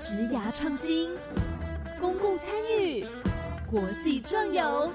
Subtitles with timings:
[0.00, 1.10] 职涯创新、
[2.00, 3.04] 公共参与、
[3.68, 4.92] 国际壮游，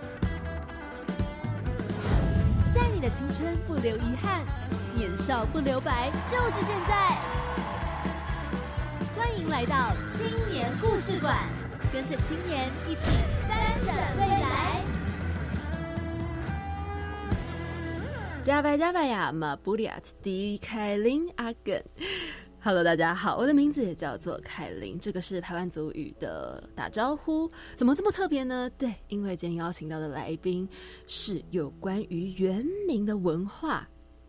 [2.74, 4.42] 在你的青春不留遗憾，
[4.96, 7.18] 年少不留白，就是现在。
[9.18, 11.38] 欢迎来到青年故事馆，
[11.92, 13.02] 跟着青年一起
[13.50, 14.82] 翻转未来。
[18.42, 21.84] 加拜加拜呀，马布里亚特迪凯琳阿根。
[22.66, 27.52] Hello，大家好，我的名字也叫做凯琳，这个是台湾族语的打招呼。
[27.76, 28.70] 怎么这么特别呢？
[28.78, 30.66] 对，因为今天邀请到的来宾
[31.06, 33.86] 是有关于原名的文化。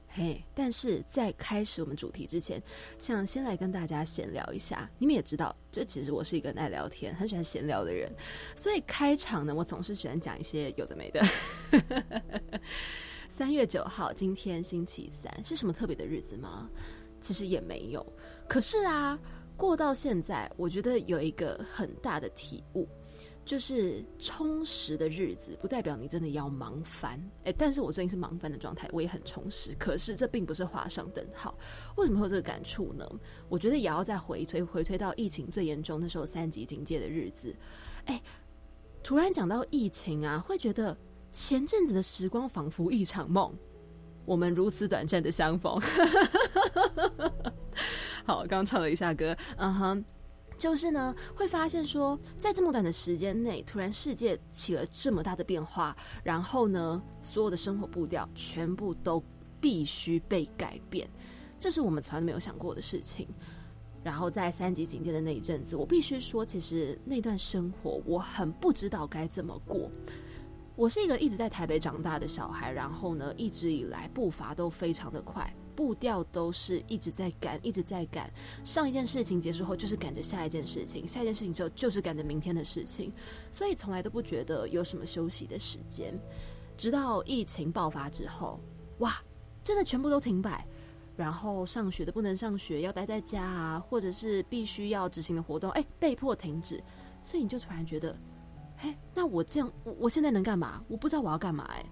[0.09, 2.61] 嘿，但是在开始我们主题之前，
[2.99, 4.91] 想先来跟大家闲聊一下。
[4.99, 8.13] 你们也知道，这其实我是一个很爱聊天、很喜欢闲聊的人，
[8.57, 11.25] 所以开场呢，我总是喜欢讲一些有的没的。
[13.29, 16.69] 三月九号，今天星期三，是什么特别的日子吗？
[17.25, 18.05] 其实也没有。
[18.47, 19.19] 可是啊，
[19.57, 22.87] 过到现在，我觉得有一个很大的体悟，
[23.43, 27.19] 就是充实的日子不代表你真的要忙翻。
[27.45, 29.75] 哎，但是我最近是忙翻的状态，我也很充实。
[29.79, 31.57] 可是这并不是画上等号。
[31.97, 33.09] 为什么会有这个感触呢？
[33.49, 37.57] 我觉得也要再回推，回推到疫情最严重那时候三级警戒的日子。
[38.05, 38.23] 哎，
[39.03, 40.95] 突然讲到疫情啊，会觉得。
[41.37, 43.53] 前阵子的时光仿佛一场梦，
[44.25, 45.79] 我们如此短暂的相逢。
[48.25, 50.05] 好，刚唱了一下歌，嗯哼，
[50.57, 59.23] 就是呢，会发现说，在这么短的时间内，突然世界起了这么大的变化，然后呢，所有的生活步调全部都
[59.61, 61.07] 必须被改变，
[61.59, 63.29] 这是我们从来没有想过的事情。
[64.03, 69.91] 然后在三级警戒的那一阵子，我必须说，其实那段生活我很不知道该怎么过。
[70.77, 78.29] 我是一个一直在台北长大的小孩，然后呢，一直以来步伐都非常的快，步调都是一直在赶，一直在赶。
[78.65, 83.13] 上一件事情结束后，就是赶着下一件事情；下一件事情之后，就是赶着明天的事情。
[83.53, 86.13] 所以从来都不觉得有什么休息的时间。
[86.77, 88.61] 直到疫情爆发之后，
[88.99, 89.23] 哇，
[89.63, 90.67] 真的全部都停摆，
[91.17, 96.83] 然后上学的不能上学，要待在家啊，或者是必须要执行的活动，哎，被迫停止。
[97.23, 98.19] 所以你就突然觉得。
[98.85, 100.85] 哎，那我这样，我我现在能干嘛？
[100.89, 101.65] 我不知道我要干嘛。
[101.71, 101.83] 哎，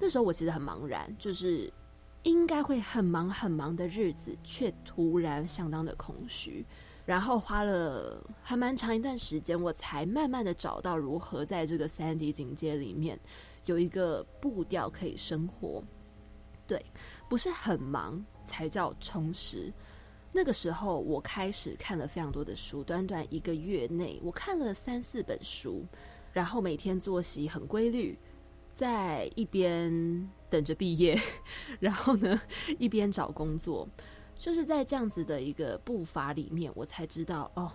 [0.00, 1.70] 那时候我其实很茫然，就是
[2.22, 6.64] 应该会很忙很忙的日子，却突然相当的空虚。
[7.04, 13.20] 然后花了还蛮长一段时间，我才慢慢的找到如何在这个三级警戒里面
[13.66, 15.84] 有一个步调可以生活。
[16.66, 16.82] 对，
[17.28, 19.70] 不是很忙才叫充实。
[20.32, 25.84] 那个时候，我开始看了非常多的书，短短一个月内，我看了三四本书。
[26.34, 28.18] 然后每天作息很规律，
[28.74, 31.18] 在一边等着毕业，
[31.78, 32.38] 然后呢
[32.78, 33.88] 一边找工作，
[34.36, 37.70] 就是在这样子的一个步伐里面，我才知道哦，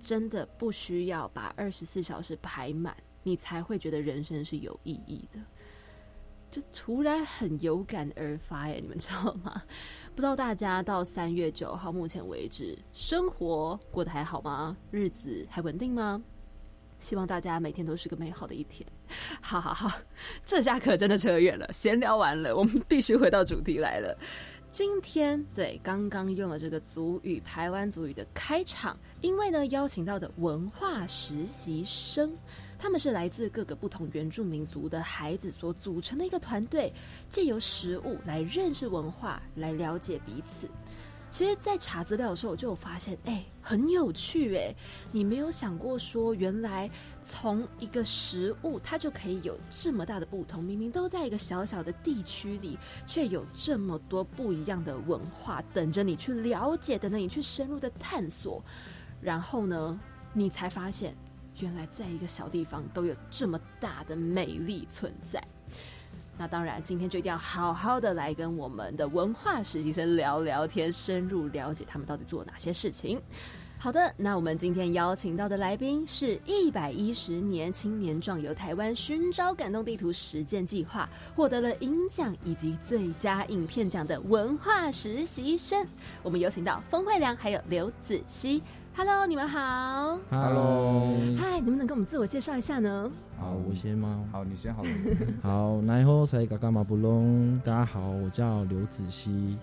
[0.00, 5.38] 真的不需要把二十四小时排满，你才会觉得人生是有意义的。
[6.48, 9.62] 就突然很有感而发哎，你们知道吗？
[10.14, 14.74] 不知道大家到三月九号目前为止，生活过得还好吗？
[14.90, 16.22] 日子还稳定吗？
[16.98, 18.86] 希望大家每天都是个美好的一天。
[19.40, 20.00] 好好好，
[20.44, 21.68] 这下可真的扯远了。
[21.72, 24.16] 闲聊完了，我们必须回到主题来了。
[24.70, 32.36] 今天对刚刚用了这个族语，台湾族语的开场，因为呢邀请到的文化实习生，
[32.78, 36.92] 他们是来自各个不同原住民族的孩子所组成的一个团队，
[37.30, 40.68] 借由食物来认识文化，来了解彼此。
[41.28, 44.74] 其实，在查资料的时候，我就有发现，哎，很有趣，哎，
[45.10, 46.88] 你没有想过说，原来
[47.22, 50.62] 从一个食物，它就可以有这么大的不同。
[50.62, 58.64] 明明都在一个小小的地区里，却有这么多不一样的文化等着你去了解，等着你去深入的探索。
[59.20, 60.00] 然后呢，
[60.32, 61.14] 你才发现，
[61.58, 65.42] 原来在一个小地方都有这么大的美丽存在。
[66.38, 73.20] 那当然，今天就一定要好好的来跟我们的文化实习生聊聊天，深入了解他们到底做哪些事情。
[73.78, 85.86] 好的，那我们今天邀请到的来宾是一百一十年青年壮游台湾寻找感动地图实践计划获得了银奖以及最佳影片奖的文化实习生。
[86.22, 88.62] 我们有请到封慧良还有刘子熙。
[88.98, 90.18] Hello，你们好。
[90.30, 93.12] Hello，嗨，能不能跟我们自我介绍一下呢？
[93.38, 94.24] 好，我先吗？
[94.32, 94.88] 好，你先好了。
[95.42, 99.58] 好，奈后塞嘎嘎马布隆，大家好，我叫刘子熙，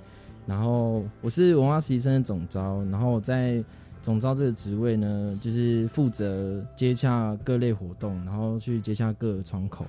[0.46, 3.64] 然后我是文化实习生的总招，然后我在
[4.04, 9.84] 总招这个职位呢，就是负责接洽各类活动，然后去接洽各个窗口，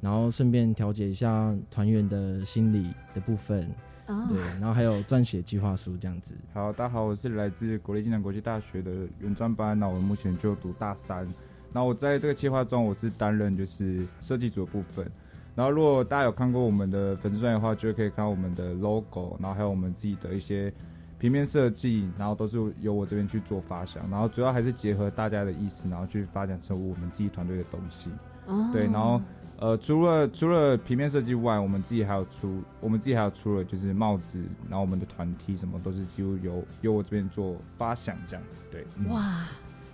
[0.00, 3.70] 然后顺便调节一下团员的心理的部分，
[4.06, 6.34] 哦对，然后还有撰写计划书这样子。
[6.54, 11.26] 好，大家好，我是来自国立暨南国际大学的原专班，那我目前就读大三。
[11.72, 15.10] 那我在这个计划中，我是担任就是设计组的部分。
[15.54, 20.72] 然后如果大家有看过我们的粉丝专业的话，就可以看到我们的 logo，然后还有我们自己的一些
[21.18, 28.10] 平面设计，然后都是由我这边去做发想，然后主要还是结合大家的意思，然后去发展成我们自己团队的东西。
[28.46, 29.20] 哦对，然后
[29.58, 34.38] 呃，除了除了平面设计外，我们自己还有出，我们自己还有出了就是帽子，
[34.68, 38.44] 然后我们的团体什么都是几乎由由我这边做发想这样。
[38.70, 39.46] 对，哇，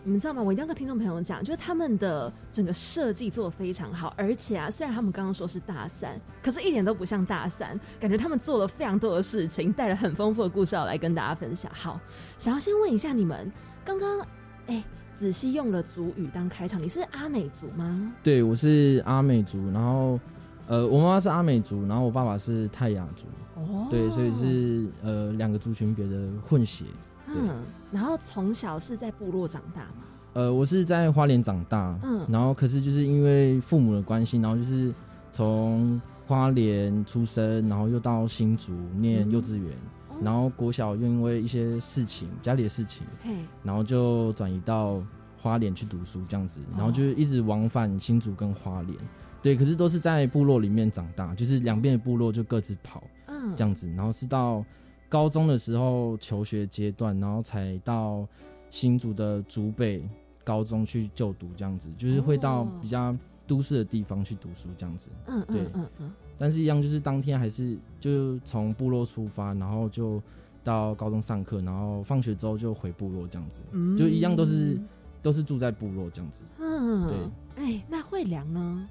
[0.02, 0.42] 你们知道吗？
[0.42, 11.70] 我一定要跟听众朋友讲，就是他们的整个设计做的非常好，而且啊，虽然他们刚刚说是大三，可是一点都不像大三，感觉他们做了非常多的事情，带了很丰富的故事要来跟大家分享。
[11.72, 12.00] 好，
[12.36, 13.48] 想要先问一下你们，
[13.84, 14.26] 刚刚
[14.66, 14.82] 哎，
[15.16, 18.12] 子熙用了族语当开场，你是阿美族吗？
[18.22, 20.18] 对，我是阿美族，然后
[20.66, 23.24] 呃，我妈妈是阿美族，然后我爸爸是泰雅族，
[23.60, 26.84] 哦对，所以是呃两个族群别的混血。
[27.28, 27.50] 嗯，
[27.90, 30.04] 然后从小是在部落长大吗？
[30.32, 34.92] 呃，我是在花莲长大，嗯然后可是就是因为父母的关系，然后就是
[35.30, 39.76] 从花莲出生，然后又到新竹念幼稚园，哦
[40.24, 45.02] 然后国小又因为一些事情，家里的事情，嘿，然后就转移到
[45.40, 48.96] 花莲去读书这样子，然后就一直往返新竹跟花莲，
[49.42, 54.64] 对，可是都是在部落里面长大，就是两边的部落就各自跑嗯，这样子，然后是到
[55.08, 58.26] 高中的时候求学阶段，然后才到
[58.70, 60.02] 新竹的竹北
[60.44, 63.14] 高中去就读这样子，就是会到哦比较
[63.46, 65.10] 都市的地方去读书这样子。
[65.26, 70.22] 嗯对嗯嗯嗯，但是，一样就是当天还是就从部落出发，然后就
[70.64, 74.78] 到高中上课，然后放学之后就回部落这样子，嗯就一样都是
[75.22, 76.44] 都是住在部落这样子。
[76.58, 78.88] 嗯，对，哎，那惠良呢？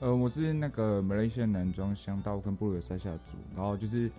[0.00, 4.10] 呃，我是那个马来西亚南庄乡大部分部落的塞下族，然后就是。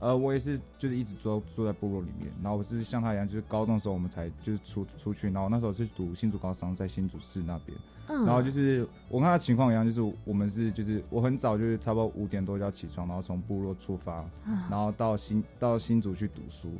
[0.00, 2.30] 呃，我也是，就是一直住住在部落里面。
[2.42, 7.78] 然后我是像他一样，就是高中的时候我们才就是出出去，然后那时候是读新竹高商，在新竹市那边。
[8.08, 16.70] 嗯，然后就是我跟他情况一样，就是我们是就是我很早就是差不多五点多就要起床，然后从部落出发，嗯然后到新到新竹去读书，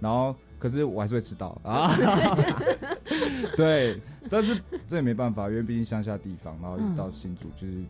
[0.00, 1.90] 然后可是我还是会迟到啊。
[3.56, 3.98] 对，
[4.28, 7.82] 但是这也没办法，因为毕竟乡下地方，然后一直到新竹就是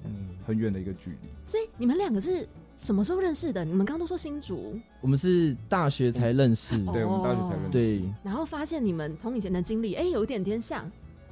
[0.46, 1.28] 很远的一个距离。
[1.44, 3.64] 所以你们两个是什么时候认识的？
[3.64, 7.70] 你们刚刚都说新竹，我们是大学才认识，哦对，我们大学才认识。
[7.70, 10.90] 对，然后发现你们从以前的经历，哎，有一点点像，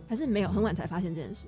[0.08, 0.48] 还是没有？
[0.48, 1.46] 很晚才发现这件事。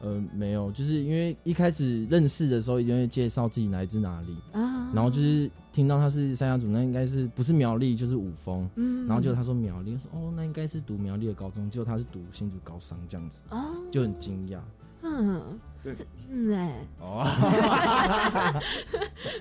[0.00, 14.58] 呃，没有，就是因为一开始认识的时候，一定会介绍自己来自哪里，啊，然后就是听到他是三亚组，那应该是不是苗栗就是五峰，嗯然后就他说苗栗，说哦，那应该是读苗栗的高中，结果他是读新竹高商这样子，哦，就很惊讶。
[15.04, 15.40] 嗯，
[15.84, 17.24] 对这嗯哎，哦，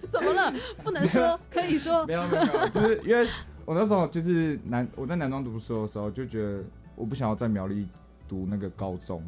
[0.09, 0.53] 怎么了？
[0.83, 3.27] 不能说，可以说没有没有没有，就是因为
[3.65, 6.63] 我那时候就是南我在南庄读书的时候，就觉得
[6.95, 7.87] 我不想要在苗栗
[8.31, 9.21] 读那个高中，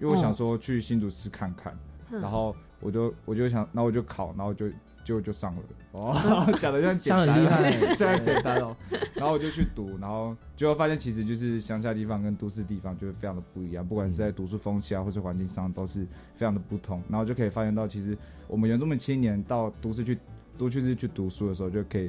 [0.00, 1.74] 因为我想说去新竹市看看。
[1.74, 4.70] 嗯然后我就我就想，然后我就考，然后就
[5.04, 5.62] 就就上了。
[5.90, 6.14] 哦，
[6.60, 8.76] 讲的像简像很单厉害 这样简单哦。
[9.14, 17.02] 然后我就去读，然后就会发现其实就是乡下地方跟都市地方就是非常的不一样，不管是在读书风气啊，或是环境上都是非常的不同。
[17.08, 18.16] 然后就可以发现到，其实
[18.46, 20.16] 我们原住民青年到都市去
[20.56, 22.08] 都市去读书的时候，就可以。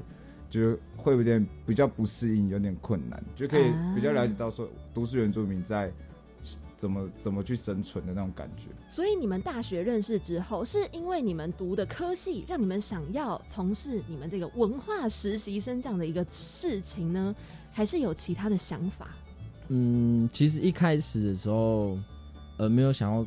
[0.50, 5.92] 就是会有点比较不适应，有点困难，就可以比较了解到说都市原住民在
[6.78, 8.68] 怎么怎么去生存的那种感觉。
[8.88, 17.36] 所以你们大学认识之后，是因为你们读的科系让你们想要从事你们这个文化实习生这样的一个事情呢，
[17.72, 19.10] 还是有其他的想法？
[19.70, 21.98] 嗯，其实一开始的时候，
[22.58, 23.26] 呃，没有想要，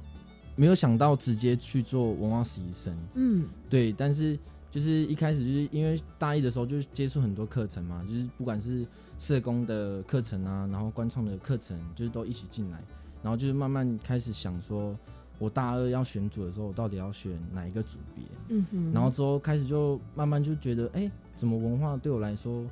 [0.56, 4.38] 没有想到直接去做文化实习生，嗯对，但是
[4.70, 8.86] 就是一开始就是因为大一的时候就接触很多课程嘛，就是不管是
[9.18, 12.82] 社工的课程啊，然后观创的课程，就是都一起进来，
[13.22, 14.96] 然后就是慢慢开始想说，
[15.38, 18.24] 我大二要选组的时候，我到底要选哪一个组别？
[18.48, 22.64] 嗯哼，然后之后开始就慢慢就觉得，哎、怎么文化对我来说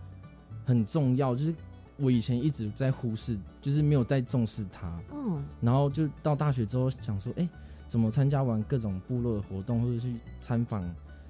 [0.64, 1.34] 很重要？
[1.34, 1.54] 就是
[1.96, 4.88] 我以前一直在忽视，就是没有在重视它。
[5.12, 7.48] 嗯然后就到大学之后想说，哎、
[7.86, 10.82] 怎么参加完各种部落的活动，或者去参访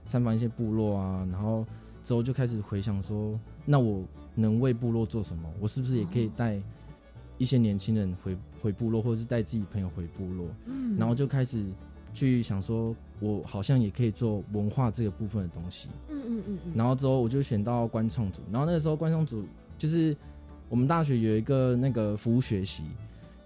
[0.05, 1.65] 参访一些部落啊，然后
[2.05, 5.49] 之后就开始回想说，那我能为部落做什么？
[5.61, 6.61] 我是不是也可以带
[7.39, 10.47] 一些年轻人回回部落，或者是带自己朋友回部落？
[10.67, 11.65] 嗯然后就开始
[12.13, 15.89] 去想说，我好像也可以做文化这个部分的东西。
[16.11, 19.45] 嗯嗯嗯嗯，然后之后我就选到观创组，然后那个时候观创组
[19.79, 20.17] 就是
[20.69, 22.83] 我们大学有一个那个服务学习，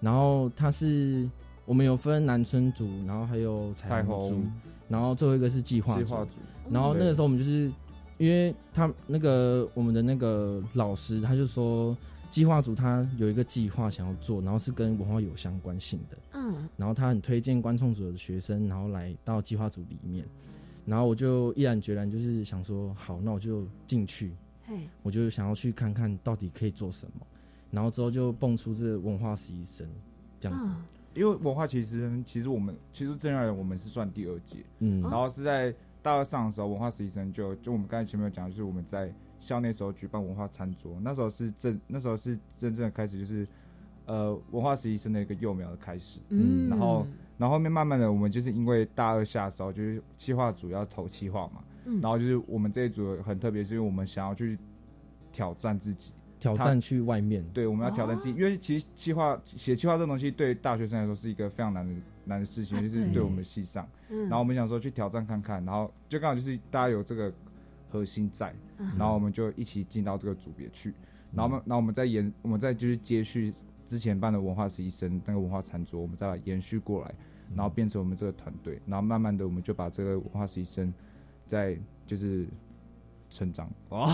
[0.00, 1.28] 然后它是
[1.66, 4.52] 我们有分南村组，然后还有彩彩虹组虹，
[4.88, 6.04] 然后最后一个是计划组。
[6.04, 6.38] 计划组，
[6.70, 7.70] 然后那个时候我们就是
[8.16, 11.96] 因因为他那个我们的那个老师他就说，
[12.32, 16.66] 计划组他有一个计划想要做，然后是跟文化有相关性的，嗯。
[16.78, 20.24] 然后他很推荐观众组的学生，然后来到计划组里面，
[20.86, 24.32] 然后我就毅然决然就是想说，好，那我就进去，
[25.02, 27.26] 我就想要去看看到底可以做什么，
[27.70, 29.86] 然后之后就蹦出这个文化实习生
[30.40, 30.84] 这样子，嗯。
[31.14, 35.02] 因为文化其实其实我们其实正然而言我们是算第二届，嗯。
[35.02, 43.47] 然后是在大二上的时候，文化实习生就就我们刚才前面有讲，就是我们在校内时候举办文化餐桌，那时候是正那时候是真正的开始，就是
[44.06, 46.21] 呃文化实习生的一个幼苗的开始。
[46.30, 46.68] 嗯。
[46.68, 47.06] 然后
[47.38, 52.00] 然后后面慢慢的，我们就是因为大二下的时候，就是企划组要投企划嘛，嗯。
[52.00, 54.59] 然后就是我们这一组很特别，是因为我们想要去
[55.32, 61.92] 挑战自己，挑战去外面，对，我们要挑战自己，因为其实企划写企划这种东西对大学生来说是一个非常难的
[62.25, 63.88] 难的事情，就是对我们系上。
[64.09, 64.23] 嗯。
[64.23, 67.33] 然后我们想说去挑战看看，然后就刚好就是大家有这个
[67.88, 68.91] 核心在，嗯。
[68.99, 70.95] 然后我们就一起进到这个组别去，
[71.33, 73.52] 然后我们然后我们再延，我们再就是接续
[73.87, 77.14] 之前办的文化实习生那个文化餐桌，我们再把它延续过来，
[77.55, 80.93] 然后变成我们这个团队，然后慢慢的我们就把这个文化实习生
[81.47, 82.47] 在就是
[83.32, 84.06] 成长， 哦，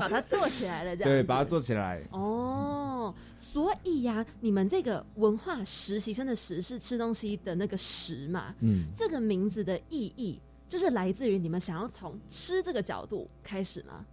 [0.00, 2.02] 把它做起来了，这样对，把它做起来。
[2.10, 8.54] 哦，所以呀、你们这个文化实习生的“实”是吃东西的那个“食”嘛？
[8.60, 14.04] 嗯，这个名字的意义就是来自于你们想要从吃这个角度开始吗？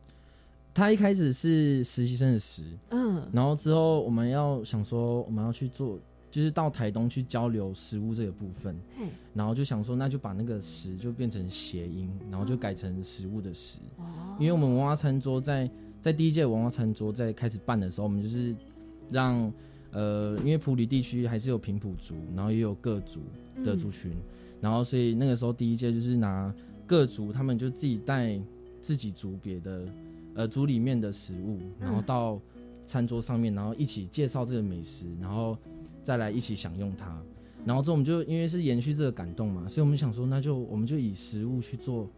[0.75, 6.00] 他一开始是实习生的实，嗯然后之后我们要想说我们要去做，
[6.34, 8.75] 就是到台东去交流食物这个部分，
[9.36, 15.70] 然后就想说那就把那个食就变成谐音，然后就改成食物的食，哦，因为我们文化餐桌在
[16.02, 18.56] 在第一届文化餐桌在开始办的时候，我们就是
[19.12, 19.54] 让
[19.92, 23.20] 呃，因为普里地区还是有平埔族，然后也有各族
[23.63, 24.12] 的族群，
[24.60, 26.52] 然后所以那个时候第一届就是拿
[26.88, 28.42] 各族他们就自己带
[28.82, 29.86] 自己族别的
[30.34, 32.42] 呃族里面的食物，然后到
[32.88, 35.56] 餐桌上面，然后一起介绍这个美食，然后
[36.03, 37.19] 再来一起享用它。
[37.65, 42.10] 然后之后我们就因为是延续这个感动嘛，所以我们想说，那就我们就以食物去做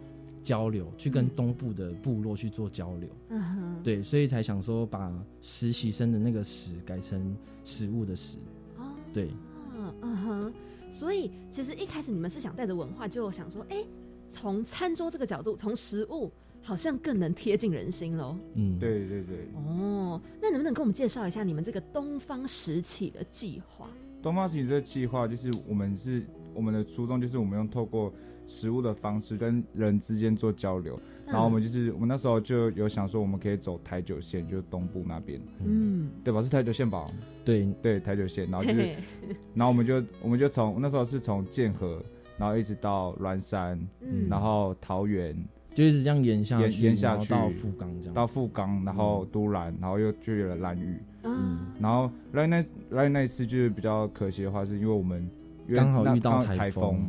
[0.42, 3.08] 交流，去跟东部的部落去做交流。
[3.30, 8.38] 嗯哼，对，所以才想说把实习生的那个“食”改成食物的“食
[8.78, 8.96] 哦，”。
[9.14, 9.30] 对，
[9.78, 10.54] 嗯嗯哼，
[10.90, 13.86] 所以其实一开始你们是想带着文化，就想说，哎、
[14.32, 16.32] 从餐桌这个角度，从食物
[16.66, 18.36] 好像更能贴近人心喽。
[18.56, 23.88] 嗯，，对对对，哦，那能不能跟我们介绍一下你们这个东方食起的计划？
[24.24, 28.12] 东方食品这个计划，就是我们是我们的初衷，就是我们用透过
[28.48, 31.00] 食物的方式跟人之间做交流。
[31.28, 36.42] 然后我们就是我们那时候就有想说，我们可以走台九线，就是东部那边，嗯，对吧？
[36.42, 37.06] 是台九线吧？
[37.44, 38.50] 对，对，台九线。
[38.50, 42.04] 然后就是，嘿嘿，然后我们就我们就从那时候是从剑河，
[42.38, 45.36] 然后一直到峦山，嗯，然后桃园
[45.76, 48.14] 就一直这样延下去，延下去到富冈这样。
[48.14, 50.98] 到富冈，然后都兰，然后又就有了兰屿。
[51.24, 52.48] 嗯，然后那
[52.92, 55.30] 兰屿那一次就是比较可惜的话，是因为我们
[55.68, 57.06] 因为刚好遇到台风，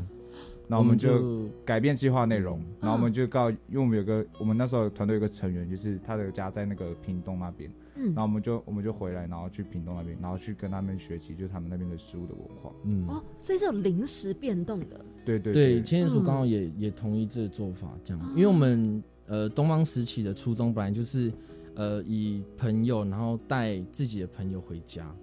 [0.66, 2.66] 然后我们就就改变计划内容，嗯。
[2.80, 8.06] 然后我们就告，因为我们有个我们那时候团队有个成员，就是他的家在那个屏东那边，嗯。
[8.06, 12.72] 然后我们就我们就回来，然后去屏东那边，然后去跟他们学习，就是他们那边的食物的文化。
[12.84, 15.82] 嗯，哦，所以是有临时变动的，对对对，对。
[15.82, 16.24] 青年署嗯。
[16.24, 18.22] 刚好也也同意这个做法，这样。
[18.22, 21.32] 哦，因为我们呃东方时期的初衷本来就是
[21.74, 25.14] 呃以朋友，然后带自己的朋友回家，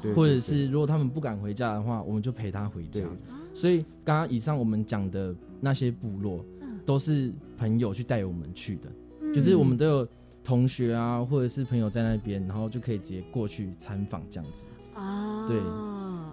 [0.00, 3.06] 对或者是如果他们不敢回家的话，我们就陪他回家对。
[3.52, 8.82] 所以刚刚以上我们讲的那些部落嗯，都是朋友去带我们去的，
[9.20, 9.34] 嗯。
[9.34, 10.08] 就是我们都有
[10.42, 14.66] 同学啊，或者是朋友在那边，然后就可以直接过去参访这样子。
[14.94, 15.56] 啊，对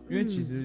[0.09, 0.61] 因为其嗯实，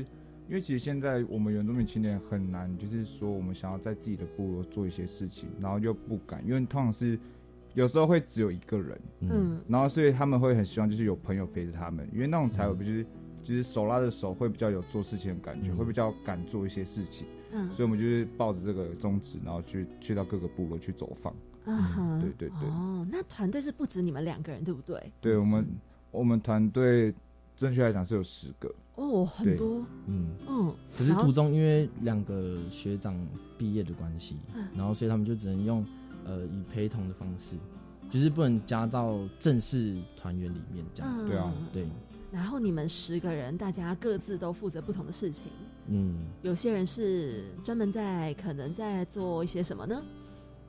[0.49, 7.19] 因为其实现在我们原住民青年很难，就是说我们想要在自己的部落做一些事情，然后又不敢，因为通常是
[7.75, 13.07] 有时候会只有一个人，嗯，嗯然后所以他们会很希望就是有朋友陪着他们，因为那种才有不就是。
[13.45, 21.35] 就是手拉着手会比较有做事情的感觉，嗯会比较敢做一些事情，嗯所以我们就是抱着这个宗旨，然后去去到各个部落去走访。
[21.65, 25.13] 嗯哼对对对哦，那团队是不止你们两个人，对不对？
[25.21, 25.67] 对我们，
[26.11, 27.15] 我们团队
[27.57, 33.15] 正确来讲是有十个，哦，很多，嗯，嗯，可是途中因为两个学长
[33.57, 35.87] 毕业的关系嗯，然后所以他们就只能用
[36.25, 37.57] 呃以陪同的方式，
[38.11, 41.27] 就是不能加到正式团员里面这样子。
[41.27, 41.87] 对啊嗯对，
[42.33, 45.45] 然后你们十个人，大家各自都负责不同的事情。
[45.89, 50.03] 嗯，有些人是专门在可能在做一些什么呢？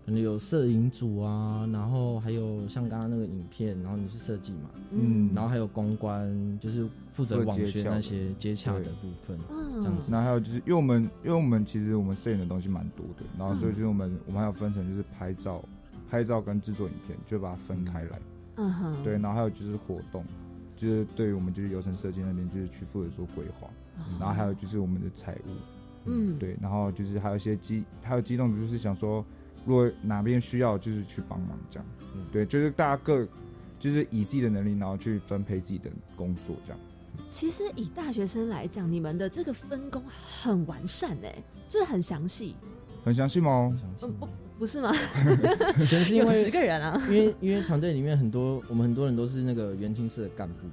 [0.05, 5.31] 可能有摄影组啊，然后还有像刚刚那个影片，然后你是设计嘛，嗯。
[5.33, 9.39] 然后还有公关，就是负责网宣接洽的那些接洽的部分。
[9.50, 10.12] 嗯，这样子。
[10.12, 15.63] 然后还有就是，因为我们因为我们其实我们摄影的东西蛮多的，然后所以嗯就是我们我们还有分成就是拍照，
[16.10, 18.19] 拍照跟制作影片，就把它分开来。
[18.57, 20.24] 嗯哼，对，然后还有就是活动，
[20.75, 23.67] 就是对于我们就是游程设计那边就是去负责做规划，
[24.19, 25.55] 然后还有就是我们的财务，
[26.05, 29.25] 嗯，对，然后就是还有一些机，还有机动，就是想说，
[29.65, 31.86] 如果哪边需要，就是去帮忙这样。
[32.15, 33.27] 嗯对，就是大家各
[33.79, 36.79] 就是以自己的能力，然后去分配自己的工作这样。
[37.29, 40.03] 其实以大学生来讲，你们的这个分工
[40.41, 41.36] 很完善哎，
[41.67, 42.55] 就是很详细。
[43.03, 43.75] 很详细吗？
[44.01, 44.27] 嗯，不，
[44.60, 44.91] 不是吗？
[44.93, 47.01] 可能是因为十为个人啊。
[47.10, 50.67] 因为因为团队里面很多我们很多人都是那个元青社的干部，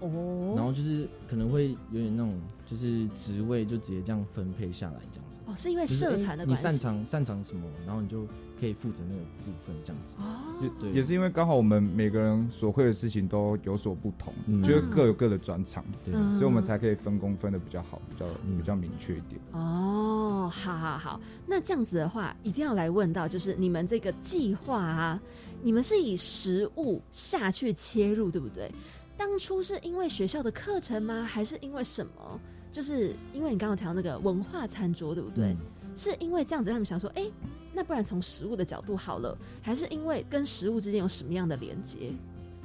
[0.00, 2.40] 哦，然后就是可能会有点那种
[2.70, 5.36] 就是职位就直接这样分配下来这样子。
[5.46, 6.62] 哦，是因为社团的关系。
[6.62, 8.24] 擅长擅长什么，然后你就
[8.60, 10.14] 可以负责那个部分这样子。
[10.18, 19.40] 哦，也对也是因为刚好我们每个人所会的事情都有所不同，嗯就是各有各的专长，对，嗯所以我们才可以分工分的比较好，比较嗯比较明确一点。
[19.52, 25.20] 哦，好好好，那这样子的话，一定要来问到，就是你们这个计划啊，
[25.64, 28.70] 你们是以食物下去切入，对不对？
[29.20, 31.22] 当初是因为学校的课程吗？
[31.22, 32.40] 还是因为什么？
[32.72, 35.52] 就是因为你刚刚提到那个文化餐桌，对不对？
[35.52, 35.56] 嗯
[35.94, 37.26] 是因为这样子让你们想说，哎、
[37.74, 42.12] 那不然从食物的角度好了，还是因为跟食物之间有什么样的连接？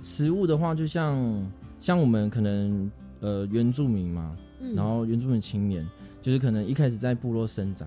[0.01, 5.85] 食物的话，就像像我们可能呃原住民嘛，嗯然后原住民青年，
[6.21, 7.85] 就是可能一开始在部落生长，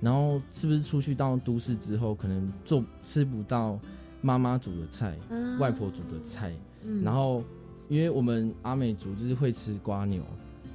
[0.00, 3.76] 然后是不是出去到都市之后，可能做吃不到
[4.20, 6.54] 妈妈煮的菜、嗯外婆煮的菜，
[6.84, 7.42] 嗯然后
[7.88, 10.22] 因为我们阿美族就是会吃瓜牛，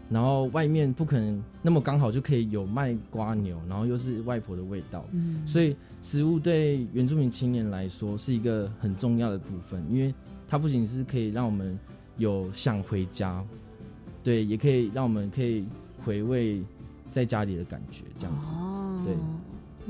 [0.10, 5.46] 然后外面不可能那么刚好就可以有卖瓜牛，然后又是外婆的味道，嗯。
[5.46, 10.14] 所以食物对原住民青年来说是一个很重要的部分，因为
[10.48, 11.78] 它不仅是可以让我们
[12.18, 13.44] 有想回家，
[14.24, 15.66] 对，也可以让我们可以
[16.04, 16.64] 回味
[17.12, 18.52] 在家里的感觉，这样子。
[18.54, 19.16] 哦，对，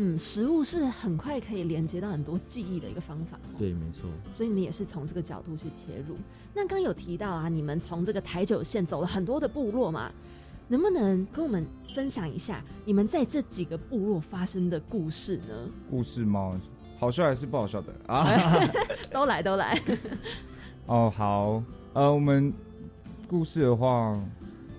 [0.02, 3.60] 嗯，食物是很快可以连接到很多记忆的一个方法、哦。
[3.60, 4.10] 对，没错。
[4.34, 6.16] 所以你们也是从这个角度去切入。
[6.54, 10.10] 那刚有提到啊，你们从这个台九线走了很多的部落嘛，
[10.70, 15.70] 能不能跟我们分享一下你们在这几个部落发生的故事呢？
[15.90, 16.58] 故事吗？
[16.98, 18.26] 好笑还是不好笑的啊？
[19.12, 19.78] 都 来都来。
[20.88, 22.54] 哦，好，呃，我们
[23.28, 24.18] 故事的话，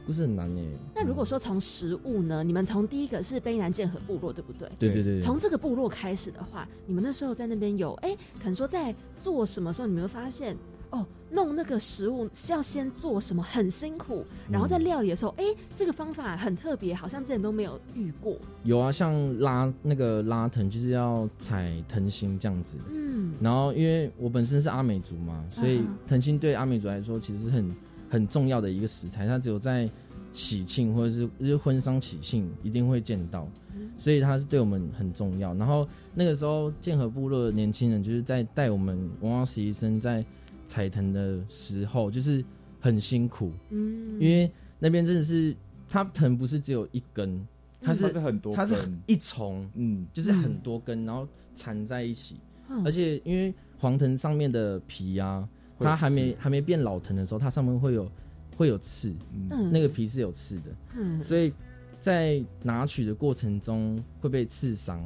[0.07, 0.65] 故事很难耶。
[0.95, 4.69] 那如果说从食物呢，你们从第一个是卑南剑河部落，对不对？
[4.79, 10.57] 对对对，从这个部落开始的话，你们那时候在那边有哎、可能说在做什么时候，你们会发现
[10.91, 18.37] 哦，弄那个食物是要先做什么，很辛苦，然后在料理的时候，哎、这个方法很特别，好像之前都没有遇过。
[18.65, 22.77] 有啊，像拉那个拉藤就是要采藤心这样子。
[22.91, 27.71] 嗯，然后因为我本身是阿美族嘛，所以藤心对阿美族来说其实是很
[28.11, 29.89] 很重要的一个食材，它只有在
[30.35, 33.91] 喜庆或者是就是婚丧喜庆一定会见到，嗯。
[33.97, 35.55] 所以它是对我们很重要。
[35.55, 40.25] 然后那个时候剑河部落的年轻人就是在带我们文化实习生在
[40.67, 42.45] 采藤的时候，就是
[42.81, 45.55] 很辛苦，嗯，因为那边真的是
[45.89, 47.47] 它藤不是只有一根，
[47.81, 48.75] 它它是是很多它是
[49.07, 52.37] 一丛，嗯，就是很多根，然后缠在一起。
[52.69, 52.83] 嗯。
[52.85, 55.49] 而且因为黄藤上面的皮啊，
[55.81, 58.11] 它还没还没变老藤的时候，它上面会有
[58.57, 60.63] 会有刺，嗯，嗯那个皮是有刺的，
[60.97, 61.53] 嗯所以
[61.99, 65.03] 在拿取的过程中会被刺伤，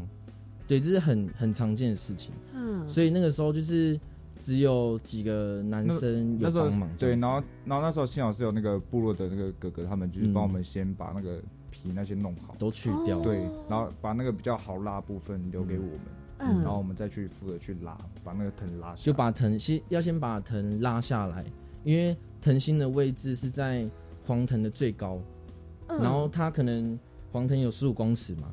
[0.67, 2.33] 对，这是很很常见的事情。
[2.55, 3.99] 嗯所以那个时候就是
[4.43, 13.19] 只有几个男生有帮忙对，然后然后那时候幸好是有那个部落的那个哥哥，他们就是嗯帮我们先把那个皮那些弄好，都去掉。
[13.19, 21.45] 哦对，然后把那个比较好拉部分留给我们，嗯然后我们再去负责去拉，把那个藤拉下来，就把藤先要先把藤拉下来，
[21.83, 23.89] 因为藤心的位置是在
[24.27, 25.21] 黄藤的最高，
[25.89, 26.99] 嗯然后它可能
[27.33, 28.53] 黄藤有十五公尺嘛，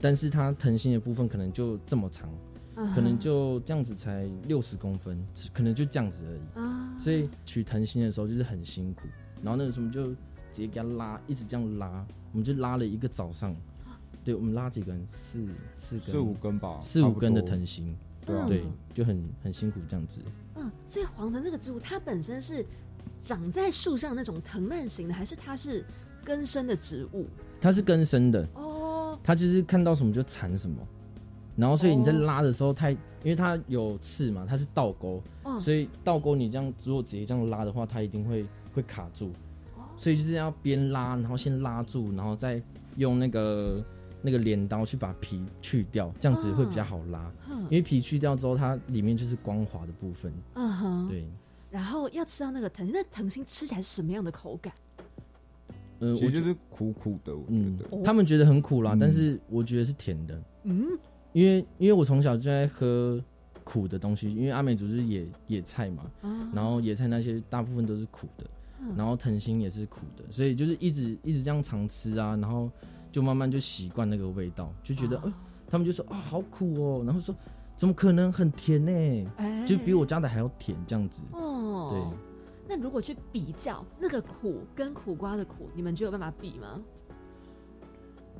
[0.00, 2.28] 但是它藤心的部分可能就这么长，
[2.76, 5.18] 嗯可能就这样子才六十公分，
[5.52, 6.64] 可能就这样子而已。
[6.64, 9.02] 啊，所以取藤心的时候就是很辛苦，
[9.42, 10.08] 然后那个时候我们就
[10.52, 13.54] 直接给它拉，一直这样拉，我们就拉了一个早上。
[14.28, 14.94] 对，我们拉几根？
[15.10, 15.38] 四
[15.78, 18.62] 四根，四五根吧，四五根的藤心，对啊，对，
[18.92, 20.20] 就很很辛苦这样子。
[20.56, 22.62] 嗯，所以黄藤这个植物，它本身是
[23.18, 25.82] 长在树上那种藤蔓型的，还是它是
[26.22, 27.24] 根生的植物？
[27.58, 30.76] 它是根生的，哦，它就是看到什么就缠什么，
[31.56, 32.98] 然后所以你在哦拉的时候太，因
[33.30, 39.30] 为它有刺嘛，它是倒钩，嗯，所以倒钩你这样如果直接这样拉的话，它一定会会卡住，
[39.74, 42.62] 哦所以就是要边拉，然后先拉住，然后再
[42.96, 43.82] 用那个
[44.22, 47.32] 那个镰刀去把皮去掉，这样子会比较好拉。
[47.50, 47.62] 嗯。
[47.64, 50.32] 因为皮去掉之后，它里面就是光滑的部分。
[50.54, 51.26] 嗯哼，对，
[51.70, 54.72] 然后要吃到那个藤心，那藤心吃起来是什么样的口感？
[56.00, 58.98] 呃，我觉其实就是苦苦的，我觉嗯得，哦，他们觉得很苦啦，嗯。
[58.98, 60.98] 但是我觉得是甜的，嗯，
[61.32, 63.22] 因为因为我从小就在喝
[63.64, 66.50] 苦的东西，因为阿美族是野野菜嘛，啊。
[66.54, 68.46] 然后野菜那些大部分都是苦的，
[68.80, 68.94] 嗯。
[68.96, 72.70] 然后藤心也是苦的，所以就是一直一直这样常吃啊，然后
[73.10, 75.32] 就慢慢就习惯那个味道，就觉得、哦呃，
[75.68, 77.34] 他们就说啊好苦哦，然后说
[77.76, 79.30] 怎么可能很甜呢？
[79.36, 81.22] 哎就比我家的还要甜这样子。
[81.32, 86.80] 哦，对，那如果去比较那个苦跟苦瓜的苦，你们就有办法比吗？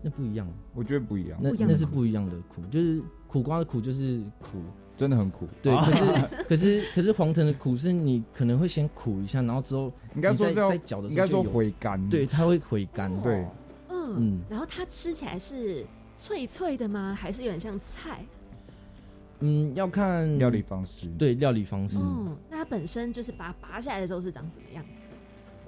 [0.00, 4.58] 那不一样，我觉得不一样，那不一样那是不一样的苦，就是苦瓜的苦就是苦，
[4.96, 5.48] 真的很苦。
[5.60, 6.04] 对，啊可是
[6.48, 12.08] 可是可是黄藤的苦是你可能会先苦一下，然后之后应该说你在叫在嚼的应该说时候就有回甘。
[12.08, 13.12] 对，它会回甘。
[13.12, 13.46] 哦对，
[14.08, 15.84] 嗯，嗯然后它吃起来是
[16.16, 17.16] 脆脆的吗？
[17.18, 18.24] 还是有点像菜？
[19.40, 21.08] 嗯，要看料理方式。
[21.18, 21.98] 对料理方式。
[22.02, 25.16] 嗯，那它本身就是把它拔下来的时候是长怎么样子的？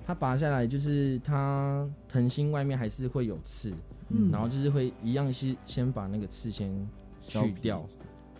[0.06, 3.72] 它拔下来就是它藤心外面还是会有刺，
[4.08, 6.68] 嗯然后就是会一样是先把那个刺先
[7.20, 7.86] 去掉，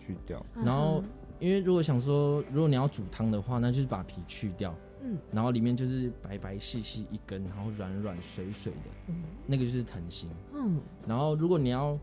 [0.05, 0.45] 去掉。
[0.53, 1.09] 然后嗯
[1.39, 5.17] 因为如果想说如果你要煮汤的话，那就是把皮去掉，嗯。
[5.31, 9.15] 然后里面就是白白细细一根，然后软软水水的，嗯。
[9.45, 10.29] 那个就是藤心。
[10.53, 10.79] 嗯。
[11.07, 11.97] 然后如果你要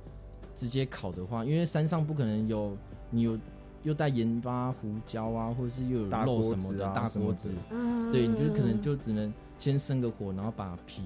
[0.55, 2.77] 直接烤的话，因为山上不可能有
[3.11, 3.39] 你有
[3.85, 11.03] 又带盐巴、胡椒啊，或者是又有肉什么的大锅子，嗯，对，你就是可能就只能先生个火，然后把皮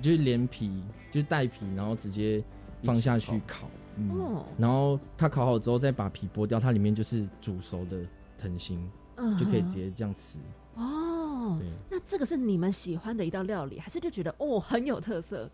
[0.00, 2.44] 就是连皮就是带皮，然后直接
[2.84, 3.66] 放下去烤，
[3.96, 8.04] 嗯，哦，然后它烤好之后再把皮剥掉，它里面就是煮熟的
[8.36, 8.78] 藤心，
[9.16, 9.36] 嗯。
[9.38, 10.38] 就可以直接这样吃。
[10.74, 11.11] 哦。
[11.58, 15.50] 对，那这个是你们喜欢的一道料理，还是就觉得哦很有特色？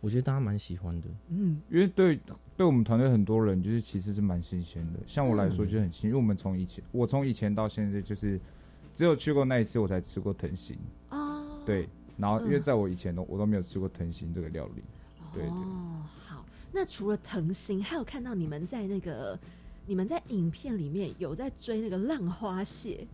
[0.00, 1.08] 我觉得大家蛮喜欢的。
[1.28, 1.60] 嗯。
[1.70, 2.20] 因为对
[2.56, 8.40] 对我们团队很多人就是其实是蛮新鲜的，像我来说就很新，因为我们从以前我从以前到现在就是
[8.94, 10.76] 只有去过那一次我才吃过藤心，
[11.10, 14.82] 哦，对，然后因为嗯在我以前都我都没有吃过藤心这个料理，
[15.32, 15.50] 对对。
[15.50, 16.44] 哦，好。
[16.70, 19.38] 那除了藤心，还有看到你们在那个
[19.86, 23.06] 你们在影片里面有在追那个浪花蟹，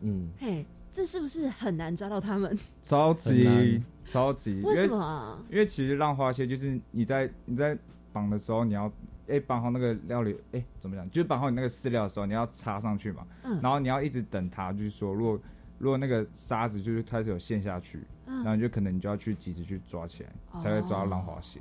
[0.00, 2.58] 嗯，嘿，这是不是很难抓到他们？
[2.82, 5.38] 超很级超级，因为什为么啊？
[5.50, 7.76] 因为其实浪花蟹就是你在你在
[8.12, 8.92] 绑的时候你要。
[9.28, 11.08] 哎，绑好那个料理，哎，怎么讲？
[11.08, 15.40] 就是绑好你那个饲料的时候，你要插上去嘛，嗯然后你要一直等它，就是说，如果
[15.78, 21.60] 如果那个沙子就是开始有陷下去，然后就可能你就要去及时去抓起来，哦才会抓到浪花蟹。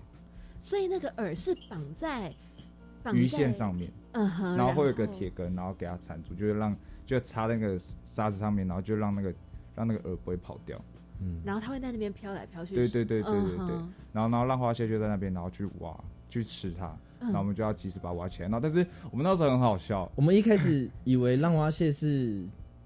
[0.59, 2.33] 所以那个饵是绑在绑
[3.13, 9.33] 鱼线上面，嗯哼，然后会有个铁根，然后给它缠住，就是让就插那个沙子上面，然后就让那个
[9.75, 10.79] 让那个饵不会跑掉。
[11.21, 12.75] 嗯，然后它会在那边飘来飘去。
[12.75, 15.95] 对对对对对对嗯然后然后浪花蟹就在那边，然后去挖
[16.29, 18.47] 去吃它，然后我们就要及时把它挖起来。
[18.49, 22.43] 然后但是我们那时候很好笑，我们一开始以为浪花蟹是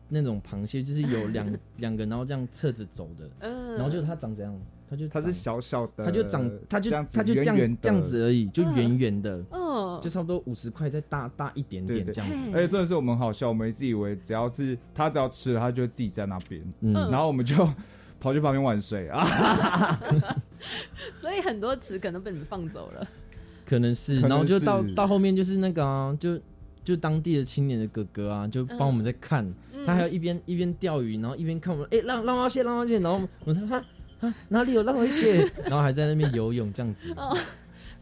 [0.10, 1.47] 那种螃蟹，就是有两
[1.78, 4.60] 两个，然后这样侧着走的，嗯，然后就它长这样？
[4.89, 9.62] 它就它是小小的，它就长，它就这样子它就这样这样子而已，就嗯圆圆的，哦，
[10.04, 12.36] 就差不多五十块，再大大一点点这样子。
[12.36, 12.52] 嘿。
[12.54, 17.12] 而且真的是我们好笑，我们一直以为只要是他只要吃了，他就会自己在那边，嗯，嗯。
[17.12, 17.56] 然后我们就
[18.20, 20.00] 跑去旁边玩水啊。
[21.13, 23.08] 所以很多池可能被你们放走了。
[23.66, 26.39] 可能是，然后就到到后面就是那个啊，就
[26.84, 29.86] 就当地的青年的哥哥啊，就帮我们在看，嗯。
[29.86, 33.84] 他还要一边一边钓鱼，然后一边看我们，哎、浪浪花蟹，浪花蟹，然后我们说哈
[34.22, 37.12] 啊哪里有浪花蟹， 然后还在那边游泳这样子。
[37.18, 37.38] 哦，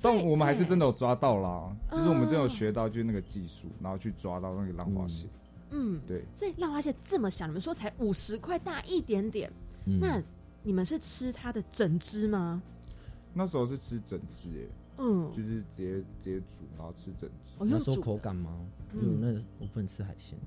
[0.01, 5.27] 但我们还是真的，有抓到啦，就是我们真的有哦学到就是那个技术，然后去抓到那个浪花蟹。
[5.69, 9.51] 嗯，对，所以浪花蟹这么小，你们说才五十块大一点点，
[9.85, 9.99] 嗯。
[9.99, 10.21] 那
[10.63, 12.61] 你们是吃它的整只吗？
[13.33, 17.55] 那时候是吃整只耶，嗯，就是直接直接煮，然后吃整只。
[17.57, 18.51] 我那时候口感吗？
[18.93, 19.01] 嗯。
[19.01, 20.37] 因为那我不能吃海鲜，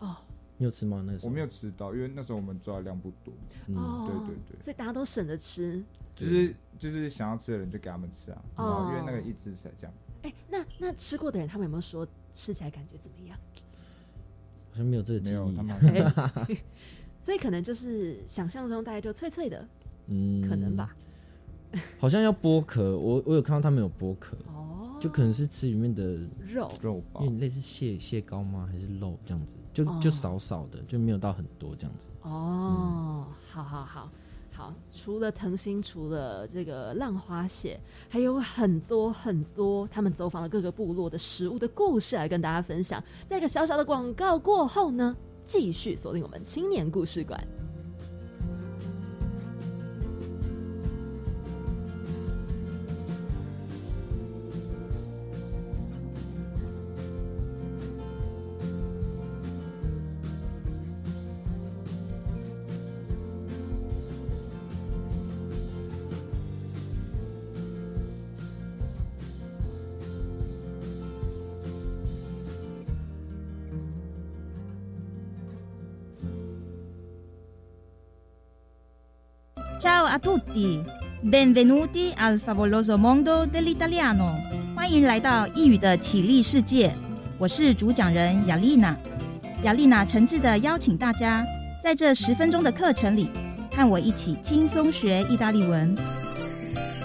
[0.00, 0.16] 哦。
[0.58, 1.02] 你有吃吗？
[1.06, 1.28] 那时候？
[1.28, 3.32] 我没有吃到，因为那时候我们抓的量不多，
[3.66, 4.62] 嗯哦，对对对。
[4.62, 5.84] 所以大家都省着吃。
[6.16, 9.92] 就是就是想要吃的人就给他们吃啊，然后因为那个哦一只才这样。
[10.22, 13.38] 哎，那那吃过的人，他们有没有说吃起来感觉怎么样？
[14.70, 15.46] 好像没有这个记没有，
[17.20, 19.68] 所以可能就是想象中大概就脆脆的，
[20.06, 20.94] 嗯可能吧。
[21.98, 28.68] 好像要剥壳，我我有看到他们有剥壳，哦，就可能是吃里面的肉肉包有，点类似蟹蟹膏吗？
[28.70, 29.54] 还是肉这样子？
[29.74, 32.06] 就哦就少少的，就没有到很多这样子。
[32.22, 34.10] 哦，好好好
[34.56, 43.04] 好，除了藤心，除了这个浪花蟹，还有很多很多他们走访了各个部落的食物的故事来跟大家分享。
[43.26, 45.14] 在一个小小的广告过后呢，
[45.44, 47.38] 继续锁定我们青年故事馆。
[80.26, 80.82] Tutti,
[81.20, 84.34] benvenuti al favoloso mondo dell'italiano。
[84.74, 86.92] 欢迎来到异语的起立世界，
[87.38, 88.96] 我是主讲人雅丽娜。
[89.62, 91.44] 雅丽娜诚挚的邀请大家，
[91.80, 93.28] 在这十分钟的课程里，
[93.72, 95.96] 和我一起轻松学意大利文。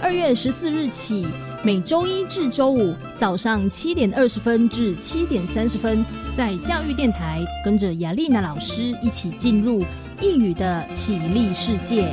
[0.02, 1.24] 二月十四日起，
[1.62, 6.04] 每周一至周五早上七点二十分至七点三十分，
[6.36, 9.84] 在教育电台，跟着雅丽娜老师一起进入
[10.20, 12.12] 异语的起立世界。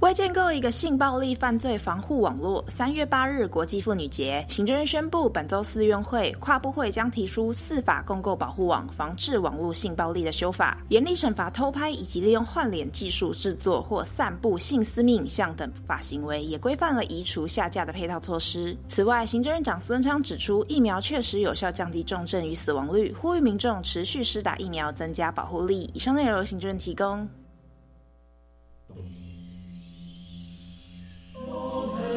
[0.00, 18.76] 为建构一个性暴力犯罪防护网络，三月八日国际妇女节，行政院宣布，本周四院会跨部会将提出司法共构保护网，防治网络性暴力的修法，严厉惩罚偷拍以及利用换脸技术制作或散布性私密影像等不法行为，也规范了移除下架的配套措施。
[18.86, 25.90] 此外，行政院长孙昌指出，疫苗确实有效降低重症与死亡率，呼吁民众持续施打疫苗，增加保护力。
[25.92, 27.28] 以上内容由行政院提供。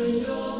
[0.04, 0.51] 我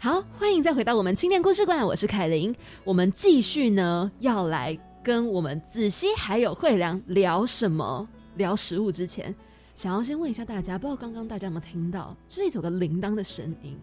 [0.00, 2.54] 好，欢迎再回到我们青年故事馆，我是凯琳。
[2.84, 8.08] 我们继续呢，要来跟我们子熙还有惠良聊什么？
[8.36, 9.34] 聊食物之前，
[9.74, 13.76] 想要先问一下大家，不知道刚刚大家有没有听到，这是一首个铃铛的声音。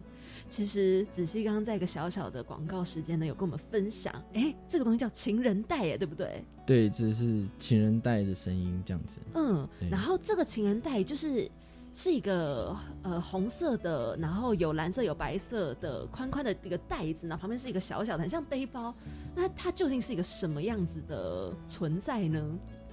[0.47, 6.41] 其实子熙刚刚在一个小小的广告时间呢，有跟我们分享，哎，这个东西叫情人带耶，对不对？
[6.65, 9.17] 对，这是情人带的声音，这样子。
[9.33, 11.51] 嗯，然后这个情人带就是
[11.97, 18.93] 是一个呃红色的，然后有蓝色有白色的宽宽的一个袋子，然后旁边是一个小小的，很像背包。
[19.33, 22.45] 那它究竟是一个什么样子的存在呢？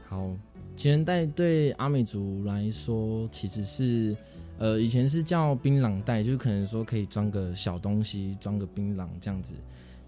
[0.09, 0.31] 好，
[0.77, 4.17] 情人带对阿美族来说，其实是
[4.59, 9.55] 呃以前是叫槟榔袋，就是可能说可以装个小东西，装个槟榔这样子。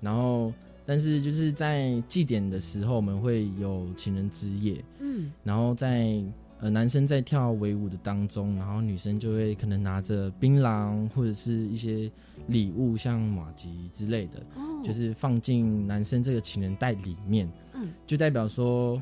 [0.00, 0.52] 然后，
[0.86, 6.22] 但是就是在祭典的时候，我们会有情人之夜，嗯然后在
[6.60, 12.10] 呃男生在跳维舞的当中，然后女生就会可能拿着槟榔或者是一些
[12.46, 19.00] 礼物，像马吉之类的，哦就是放进男生这个情人袋里面，嗯就代表说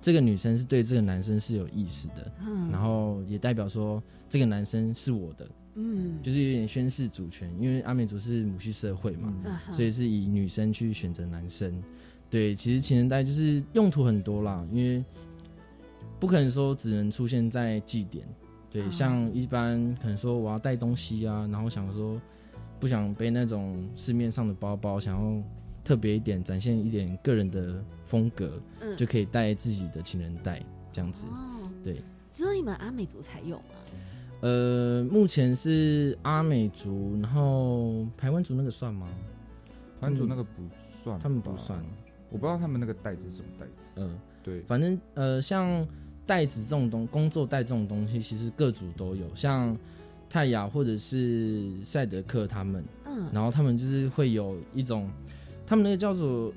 [0.00, 11.82] 这个女生是对这个男生是有意思的，嗯然后也代表说这个男生是我的，嗯就是有点宣示主权，因为阿美族是母系社会嘛，嗯所以是以女生去选择男生。
[12.28, 15.04] 对，其实情人带就是用途很多啦，因为
[16.20, 18.24] 不可能说只能出现在祭典。
[18.70, 22.20] 对，啊像一般可能说我要带东西啊，然后想说
[22.78, 25.42] 不想背那种市面上的包包，想要
[25.82, 31.26] 特别一点，展现一点个人的风格，嗯就可以带自己的情人带这样子。
[31.26, 33.64] 哦，对，只有你们阿美族才有吗？
[34.42, 39.08] 呃，目前是阿美族，然后台湾族那个算吗？
[40.00, 40.62] 排湾族那个不
[41.02, 41.78] 算，他们不算，
[42.30, 43.84] 我不知道他们那个袋子是什么袋子。
[43.96, 45.86] 嗯、对，反正呃，像
[46.30, 49.76] 袋子这种东，工作袋这种东西，其实各组都有，像
[50.28, 53.26] 泰雅或者是赛德克他们，嗯。
[53.32, 55.10] 然后他们就是会有一种，
[55.66, 56.52] 他们那个叫做，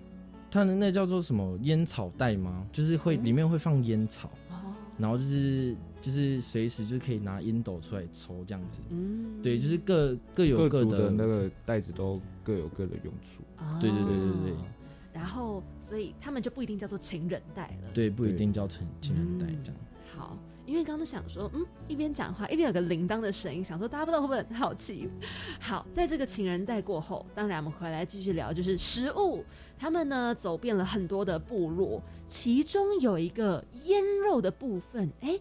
[0.51, 2.67] 他们那个叫做什么烟草袋吗？
[2.71, 8.79] 就是会里面会放烟草，哦，然后就是就是随时就可以拿烟斗出来抽这样子。
[8.91, 13.41] 嗯，对，就是各各有各各的那个袋子都各有各的用处。
[13.57, 13.79] 哦。
[13.81, 14.53] 对对对对对
[15.13, 17.91] 然后，所以他们就不一定叫做情人带了。
[17.93, 19.75] 对，不一定叫情情人带这样。
[20.17, 25.07] 好，因为刚刚都想说，嗯，一边讲话一边有个铃铛的声音，想说大家不知道会不会很好奇。
[25.59, 29.45] 好，在这个情人带过后，当然我们回来继续聊，就是食物。
[29.77, 35.39] 他们呢走遍了很多的部落，其中有一个腌肉的部分，哎，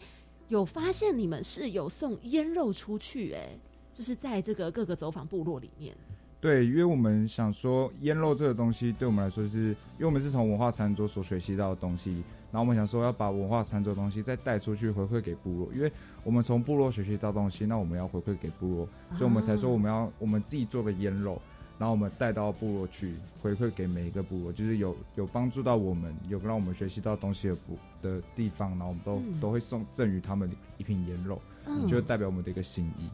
[0.48, 3.58] 有发现你们是有送腌肉出去，哎，
[3.94, 5.96] 就是在这个各个走访部落里面。
[6.42, 15.92] 对，因为我们想说腌肉这个东西对我们来说是，因为我们是从文化餐桌所学习到的东西，然后我们想说要把文化餐桌的东西再带出去回馈给部落，因为
[16.24, 21.40] 我们从部落学习到东西，那我们要回馈给部落，所以我们才说我们要我们自己做个腌肉。
[21.78, 33.09] 然后我们带到部落去回馈给每一个部落，就是有有帮助到我们，有让我们学习到东西的部的地方，然后我们都、嗯都会送赠予他们一瓶腌肉，嗯就代表我们的一个心意。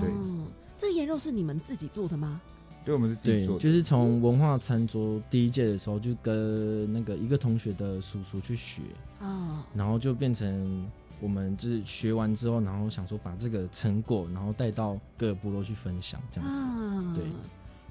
[0.00, 0.46] 对哦，
[0.78, 2.40] 这腌肉是你们自己做的吗？
[2.86, 8.80] 对，我们是自己对做，的，就是从文化餐桌第一届的时候，就跟那个一个同学的叔叔去学，
[9.20, 10.88] 哦，然后就变成
[11.20, 16.62] 我们就是学完之后，然后想说把这个成果，然后带到各个部落去分享，这样子。
[16.62, 17.24] 啊对。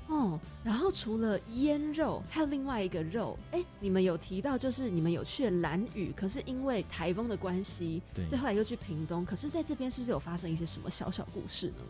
[0.08, 9.26] 哦，然后除了腌肉，还有另外一个肉，哎，你们有提到就是你们有去兰屿，可是因为台风的关系，对所以后来又去屏东。
[9.26, 11.84] 可是在这边是不是有发生一些什么小小故事呢？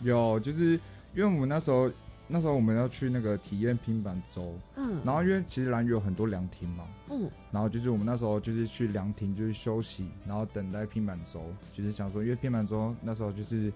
[0.00, 0.74] 有，就是
[1.12, 1.90] 因为我们那时候
[2.28, 7.30] 那时候我们要去那个体验平板舟，嗯，然后因为其实兰屿有很多凉亭嘛，嗯。
[7.52, 13.72] 然后就是我们那时候就是去凉亭就是休息，然后等待平板舟，就是想说，因为平板舟那时候就是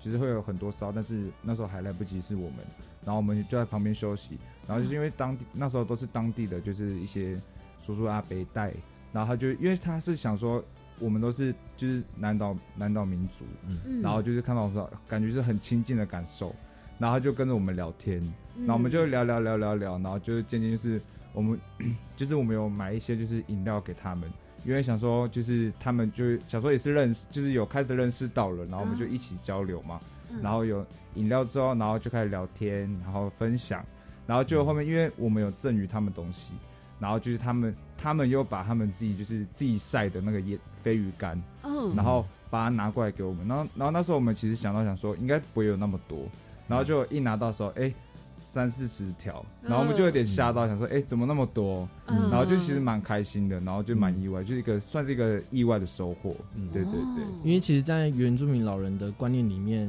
[0.00, 2.58] 就是会有很多烧，但是那时候还来不及是我们，
[3.04, 7.40] 然后我们就在旁边休息，然后就是因为当地那时候都是当地的就是一些
[7.84, 8.72] 叔叔阿伯带，
[9.12, 10.62] 然后他就因为他是想说
[10.98, 16.54] 我们都是就是南岛南岛民族，嗯，然后就是看到我们说感觉是很亲近的感受，
[17.02, 18.22] 然后他就跟着我们聊天，
[18.56, 18.64] 嗯。
[18.64, 21.58] 然后我们就聊聊聊聊聊，然后就是渐渐就是我们
[22.14, 24.32] 就是我们有买一些就是饮料给他们，
[24.64, 30.40] 因为想说就是他们就想说也是认识，就是有开始认识到了，然后我们就一起交流嘛，嗯。
[30.40, 33.84] 然后有饮料之后，然后就开始聊天，然后分享，
[34.24, 36.52] 然后就后面因为我们有赠予他们东西，
[37.00, 46.28] 然后就是他们他们又把他们自己就是自己晒的那个椰飞鱼干，嗯，然后把它拿过来给我们，然后然后那时候我们其实想到想说应该不会有那么多，
[46.72, 47.92] 然后就一拿到的时候，哎、
[48.42, 51.86] 三四十条，然后我们就有点吓到，想说，哎、怎么那么多？
[52.06, 52.30] 嗯。
[52.30, 56.34] 然后就其实蛮开心的，然后就蛮意外，就是一个算是一个意外的收获。
[56.54, 56.70] 嗯。
[56.72, 57.28] 对对对，哦。
[57.44, 59.86] 因为其实，在原住民老人的观念里面，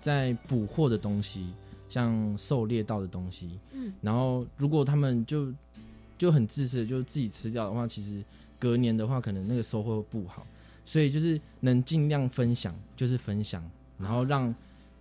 [0.00, 1.52] 在捕获的东西，
[1.88, 3.92] 像狩猎到的东西，嗯。
[4.02, 5.52] 然后如果他们就
[6.18, 8.24] 就很自私的就自己吃掉的话，其实
[8.58, 10.44] 隔年的话，可能那个收获不好，
[10.84, 13.62] 所以就是能尽量分享，就是分享，
[13.98, 14.52] 然后让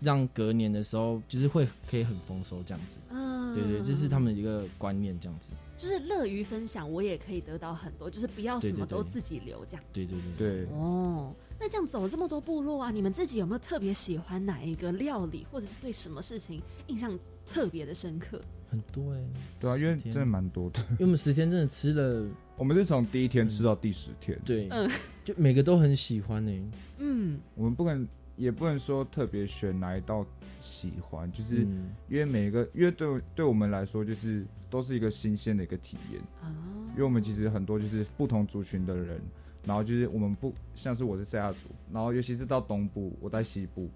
[0.04, 2.98] 让隔年的时候，就是会可以很丰收这样子。
[3.10, 5.50] 嗯，对对，这是他们一个观念，这样子。
[5.76, 9.84] 就是乐于分享，我也可以得到很多，就是不要什么都自己留这样。
[9.92, 18.39] 对对对对，哦，那这样走了这么多部落啊，你们自己有没有特别喜欢哪一个料理，或者是对什么事情印象特别的深刻？
[18.70, 19.20] 很多哎、
[19.60, 20.80] 对啊，因为真的蛮多的。
[20.92, 24.89] 因为我们十天真的吃了，我们是从第一天吃到第十天，对，嗯
[25.24, 26.63] 就每个都很喜欢呢、欸
[27.00, 30.26] 嗯我们不能也不能说特别选哪一道
[30.62, 36.22] 喜欢，就是嗯因为每一个，因为对对我们来说，就是都是一个新鲜的一个体验。
[36.41, 36.50] 啊，
[36.93, 39.22] 因为我们其实很多就是不同族群的人，
[39.65, 43.89] 然后就是我们不像是我是赛亚族，然后尤其是到东部，我在西部，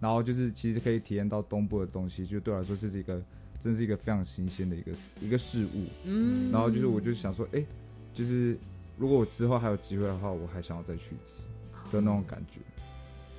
[0.00, 3.22] 然后就是其实可以体验到东部的东西，就对我来说这是一个
[3.60, 5.86] 真是一个非常新鲜的一个一个事物。
[6.04, 7.64] 嗯然后就是我就想说，哎、
[8.12, 8.58] 就是
[8.98, 11.46] 如果我之后还有机会的话，我还想要再去一次
[11.92, 12.60] 的那种感觉。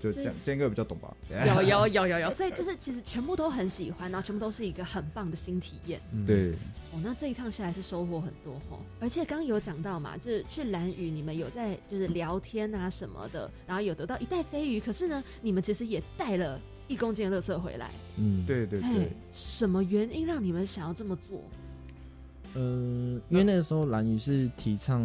[0.10, 1.16] 就这样，这样应该比较懂吧？
[1.30, 6.00] 有有 有有有，所以就是其实全部都很喜欢，然后全部都是一个很棒的新体验。
[6.12, 6.52] 嗯对，
[6.92, 17.92] 哦，那这一趟下来是收获很多哦，而且刚刚有讲到嘛，就是去蓝屿，你们有在就是聊天啊什么的，然后有得到一袋飞鱼，可是呢，你们其实也带了一公斤的垃圾回来。
[18.18, 21.44] 嗯，对对哎对，，什么原因让你们想要这么做？
[22.54, 22.62] 呃，
[23.30, 25.02] 因为那个时候蓝屿是提倡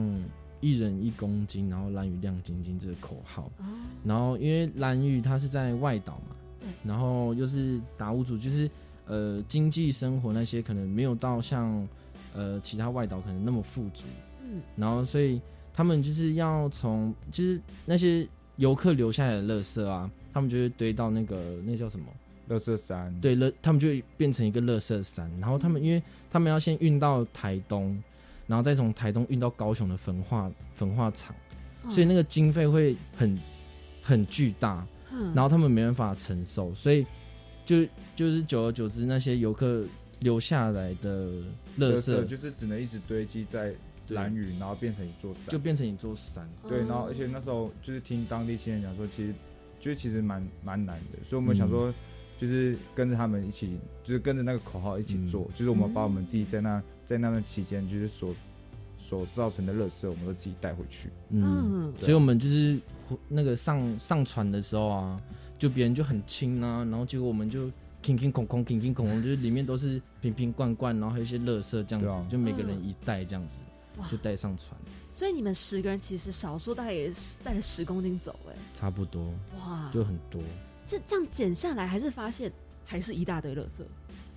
[0.61, 3.65] 一人一公斤，然后蓝屿亮晶晶这个口号，哦，
[4.05, 6.37] 然后因为蓝屿它是在外岛嘛，
[6.85, 8.71] 然后又是达悟族，就是
[9.07, 11.87] 呃经济生活那些可能没有到像
[12.35, 14.05] 呃其他外岛可能那么富足，
[14.45, 14.61] 嗯。
[14.77, 15.41] 然后所以
[15.73, 22.07] 他们就是要从就是那些游客留下来的垃圾啊，他们就会堆到那个那叫什么？
[22.49, 27.97] 乐色山，对，垃他们就会变成一个垃圾山，然后他们因为他们要先运到台东，
[28.51, 31.33] 然后再从台东运到高雄的焚化焚化厂，
[31.89, 33.39] 所以那个经费会很
[34.03, 35.33] 很巨大，嗯。
[35.37, 37.07] 然后他们没办法承受，所以
[37.65, 37.87] 就
[38.17, 39.85] 就是久而久之，那些游客
[40.19, 41.29] 留下来的
[41.79, 43.73] 垃乐圾色就是只能一直堆积在
[44.05, 46.51] 对蓝屿，然后变成一座山，就变成一座山。
[46.69, 49.33] 对，然后哦而且那时候就是听当地青年讲说，其实
[49.79, 51.95] 就是其实蛮蛮难的，所以我们想说，
[52.41, 58.35] 就是跟着他们一起就是跟着那个口号一起做就是我们把我们自己在那在那段期间就是所
[58.99, 61.11] 所造成的乐色我们都自己带回去。
[61.29, 61.93] 嗯。
[62.01, 62.81] 所以我们就是
[63.29, 65.21] 那个上上船的时候啊
[65.59, 67.71] 就别人就很轻啊然后结果我们就
[68.01, 73.61] 瓶瓶罐罐瓶瓶罐罐就是里面都是瓶瓶罐罐然后还有一些乐色这样子就每个人一袋这样子
[74.11, 74.75] 就带上船
[75.11, 77.13] 所以你们十个人其实少数大概也
[77.45, 79.35] 带了十公斤走哎差不多。
[79.59, 79.91] 哇。
[79.93, 80.41] 就很多。
[80.85, 82.51] 这这样剪下来，还是发现
[82.85, 83.83] 还是一大堆垃圾。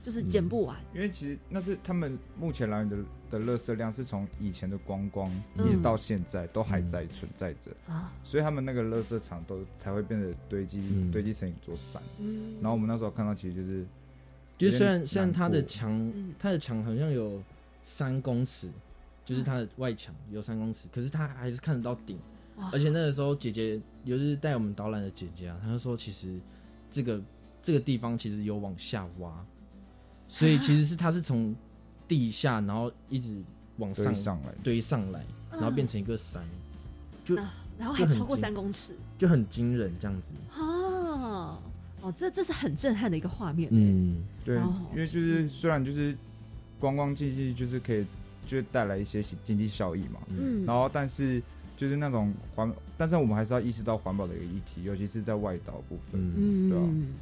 [0.01, 0.77] 就是剪不完。
[0.93, 2.97] 因为其实那是他们目前来源的
[3.31, 12.03] 的垃圾量是从以前的光光嗯一直到现在都还在存在着，啊，所以他们那个垃圾场都才会变得堆积、嗯堆积成一座山。
[12.19, 13.85] 嗯，然后我们那时候看到，其实就是
[14.57, 17.41] 就是虽然虽然它的墙嗯，它的墙好像有
[17.85, 18.67] 三公尺，
[19.23, 22.19] 就是它的外墙有三公尺，可是它还是看得到顶。
[22.57, 26.39] 哇而且那个时候姐姐，有就是带我们导览的姐姐啊，她就说其实
[26.91, 27.21] 这个
[27.61, 29.45] 这个地方其实有往下挖，
[30.27, 31.55] 所以其实是它是从
[32.07, 33.41] 地下，然后一直
[33.77, 34.53] 往堆上上来。
[34.63, 36.43] 堆上来，然后变成一个山，
[37.25, 40.33] 就啊然后还超过三公尺就很惊人这样子。
[40.51, 41.59] 啊！
[42.01, 43.69] 哦，这这是很震撼的一个画面。
[43.71, 46.15] 嗯，对哦，因为就是虽然就是
[46.79, 48.05] 观光经济就是可以
[48.45, 51.41] 就是带来一些经济效益嘛，嗯，然后但是
[51.75, 56.21] 就是那种环，但是我们还是要意识到环保的一个议题，尤其是在外岛部分。
[56.35, 57.13] 嗯，对啊嗯，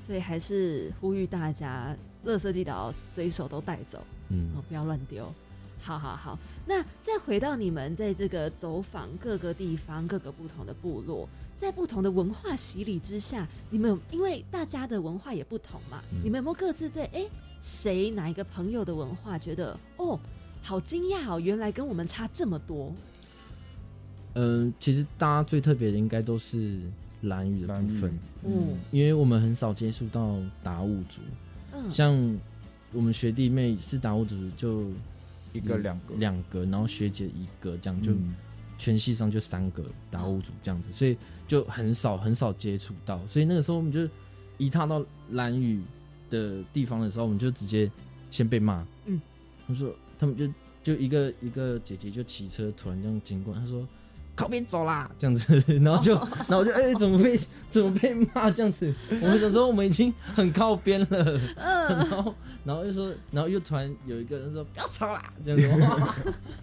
[0.00, 1.96] 所以还是呼吁大家，
[2.26, 5.32] 垃圾记得要随手都带走，嗯哦，不要乱丢。
[5.80, 11.28] 好好好，那再回到你们在这个走访各个地方、各个不同的部落，
[11.58, 17.26] 在不同的文化洗礼之下，你们有因为大家的文化也不同嘛，嗯你们有没有各自对哎
[17.60, 20.16] 谁哪一个朋友的文化觉得哦
[20.62, 22.92] 好惊讶哦，原来跟我们差这么多？
[24.34, 26.80] 嗯，其实大家最特别的应该都是
[27.22, 31.20] 蓝雨的蓝屿部分，嗯因为我们很少接触到达悟族，
[31.72, 32.38] 嗯，像
[32.92, 34.86] 我们学弟妹是达悟族就
[35.52, 36.14] 一个两个。
[36.16, 38.34] 两个，然后学姐一个，这样就嗯。
[38.78, 41.16] 全系上就三个达悟族这样子，所以
[41.46, 44.08] 就很少很少接触到，所以那个时候我们就
[44.58, 45.80] 一踏到蓝雨
[46.28, 47.88] 的地方的时候，我们就直接
[48.32, 49.20] 先被骂，嗯，
[49.68, 50.48] 他说他们就
[50.82, 53.86] 就一个一个姐姐就骑车突然这样经过，她说。
[54.34, 56.14] 靠边走啦，这样子， 然后就，
[56.48, 57.38] 然后就，哎、怎么被
[57.70, 58.92] 怎么被骂这样子？
[59.20, 61.88] 我们想说我们已经很靠边了，嗯。
[62.08, 65.68] 然后，然后又说，然后又突然有一个人说不要吵啦，这样子，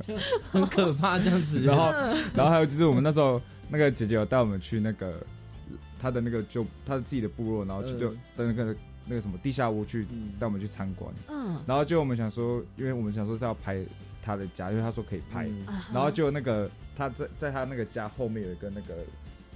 [0.07, 0.15] 就
[0.51, 1.61] 很可怕这样子。
[1.61, 1.91] 然后，
[2.34, 5.13] 然后还有就是我们那时候那个姐姐有带我们去那个
[6.01, 8.17] 她的那个就她的自己的部落，然后去就嗯。
[8.38, 10.32] 的那个那个什么地下屋去嗯。
[10.39, 13.84] 带我们去参观，嗯，然后就我们想说，因为我们想说是要拍
[14.30, 15.49] 她的家，因为他说可以拍，
[15.91, 18.93] 然后就那个他在在他那个家后面有一个那个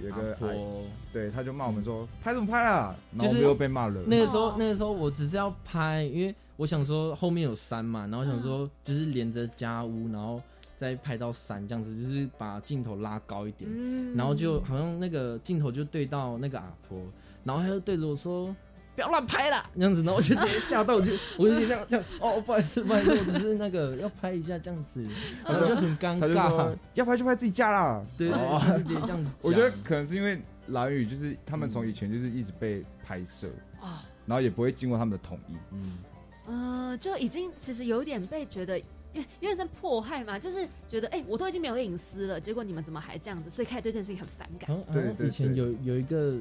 [0.00, 0.82] 有一个阿婆。
[1.12, 8.42] 对，他就骂我们说拍什么拍啊，然后我就是们又被骂了，那个时候哦，那个时候我只是要拍，因为我想说后面有山嘛，然后想嗯。
[8.42, 10.42] 说就是连着家屋，然后
[10.76, 14.16] 再拍到山这样子，就是把镜头拉高一点，嗯。
[14.16, 16.98] 然后就好像那个镜头就对到那个阿婆，
[17.44, 18.52] 然后他就对着我说。
[18.94, 25.04] 不要乱拍啦，这样子，然后我就直接吓到，我就 我就这样这样，哦，不好意思，不好意思，我只是那个要拍一下这样子，
[25.44, 29.34] 然后就很尴尬说，要拍就拍自己家啦，对，对哦对，就直接这样子讲。
[29.42, 33.48] 我觉得可能是因为蓝宇就是他们从以前就是一直被拍摄，
[33.80, 35.56] 啊，然后也不会经过他们的同意。
[35.72, 38.80] 嗯，呃，就已经其实有点被觉得。
[39.14, 43.48] 有有点在迫害嘛，就是觉得哎、我都已经没有隐私了，结果你们怎么还这样子？
[43.48, 44.68] 所以开始对这件事情很反感。
[44.76, 46.36] 好，对对好以前有有一个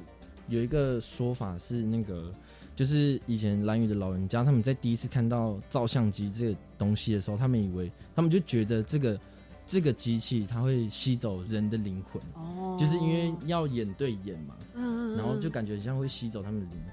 [0.47, 2.33] 有一个说法是那个，
[2.75, 9.19] 就是以前蓝屿的老人家他们在第一次看到照相机这个东西的时候，他们以为他们就觉得这个
[9.65, 12.75] 这个机器它会吸走人的灵魂，哦。
[12.79, 16.83] 就是因为要眼对眼嘛，嗯然后就感觉像会吸走他们的灵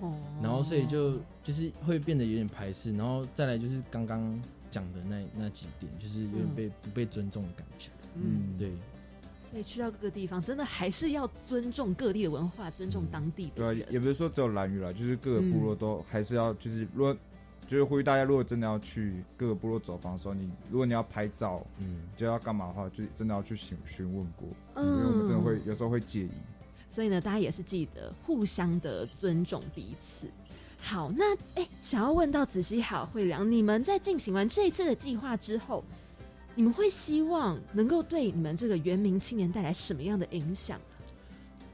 [0.00, 0.14] 魂，哦。
[0.42, 8.72] 然后所以就就是会变得有点排斥，然后再来就是刚刚讲的那那几点，就是有点嗯被不被尊重的感觉，嗯，对。
[9.56, 13.90] 所以去到各个地方，真的还是要尊重各地的文化，尊重当地对啊，的人。
[13.90, 17.16] 也不是说只有蓝屿啦，就是各个部嗯落都还是要，就是如果
[17.66, 26.30] 就是呼吁大家，如果真的要去各个部落走访的时候，你如果你要拍照，嗯，就要干嘛的话，就真的要去询询问过，嗯因为我们真的会有时候会介意。
[26.86, 30.26] 所以呢，大家也是记得互相的尊重彼此。
[30.78, 35.82] 好，那哎，想要问到子熙还有慧良，你们在进行完这一次的计划之后，
[36.56, 40.80] 你们会希望能够对你们这个原民青年带来什么样的影响？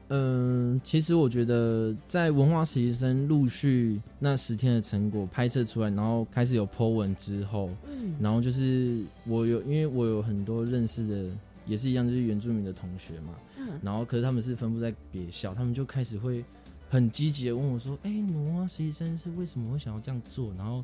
[0.09, 16.43] 嗯，其实我觉得在文化实习生陆续那十天的成果拍摄出来，然后开始有 po 文之后，嗯然后就是我有，因为我有很多认识的，也是一样，就是原住民的同学嘛，嗯然后可是他们是分布在别校，他们就开始会
[16.89, 20.53] 很积极的问我说：“哎、文化实习生是为什么会想要这样做？
[20.55, 20.83] 然后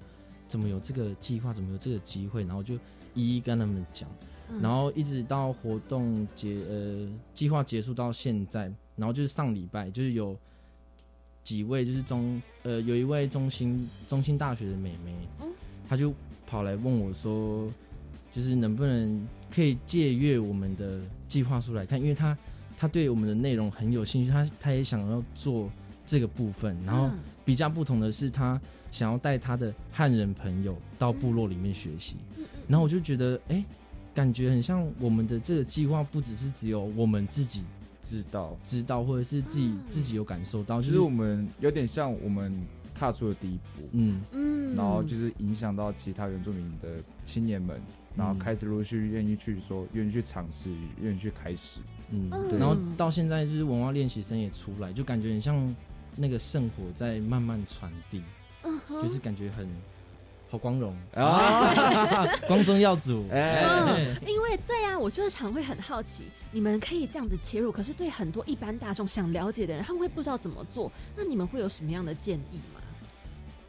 [0.49, 2.73] 怎么有这个计划，怎么有这个机会？”然后就
[3.13, 4.09] 一一跟他们讲。
[4.51, 8.63] 嗯然后一直到活动结呃计划结束到现在，
[8.95, 10.35] 然后就是上礼拜就是有
[11.43, 15.47] 几位就是中呃有一位中心中心大学的美眉，嗯
[15.87, 16.11] 她就
[16.47, 17.71] 跑来问我说，
[18.33, 22.35] 就是能不能可以借阅我们的计划书来看，因为她
[22.75, 25.69] 她对我们的内容很有兴趣，她她也想要做
[26.07, 28.59] 这个部分，然后嗯比较不同的是，他
[28.91, 33.63] 想要带他的汉人朋友到部落里面学习，嗯然后我就觉得，哎、
[34.13, 37.63] 感觉很像我们的这个计划，不只是只有我们自己
[38.03, 39.79] 知道，知道，或者是自己、嗯。
[39.89, 42.53] 自己有感受到，就是其实我们有点像我们
[42.93, 44.21] 踏出的第一步，嗯。
[44.33, 44.75] 嗯。
[44.75, 47.79] 然后就是影响到其他原住民的青年们，
[48.15, 50.69] 然后嗯开始陆续愿意去说，愿意去尝试，
[51.01, 51.79] 愿意去开始。
[52.11, 52.59] 嗯，嗯。
[52.59, 55.75] 然后到现在就是文化练习生也出来，就感觉很像
[56.15, 58.21] 那个圣火在慢慢传递，
[58.89, 59.67] 就是感觉很
[60.49, 60.95] 好光荣。
[61.13, 63.63] 啊， 光宗耀祖， 哎。
[63.65, 72.81] 嗯，因为对啊，我就是常会很好奇，你们可以这样子切入，可是对很多一般大众想了解的人，他们会不知道怎么做，那你们会有什么样的建议吗？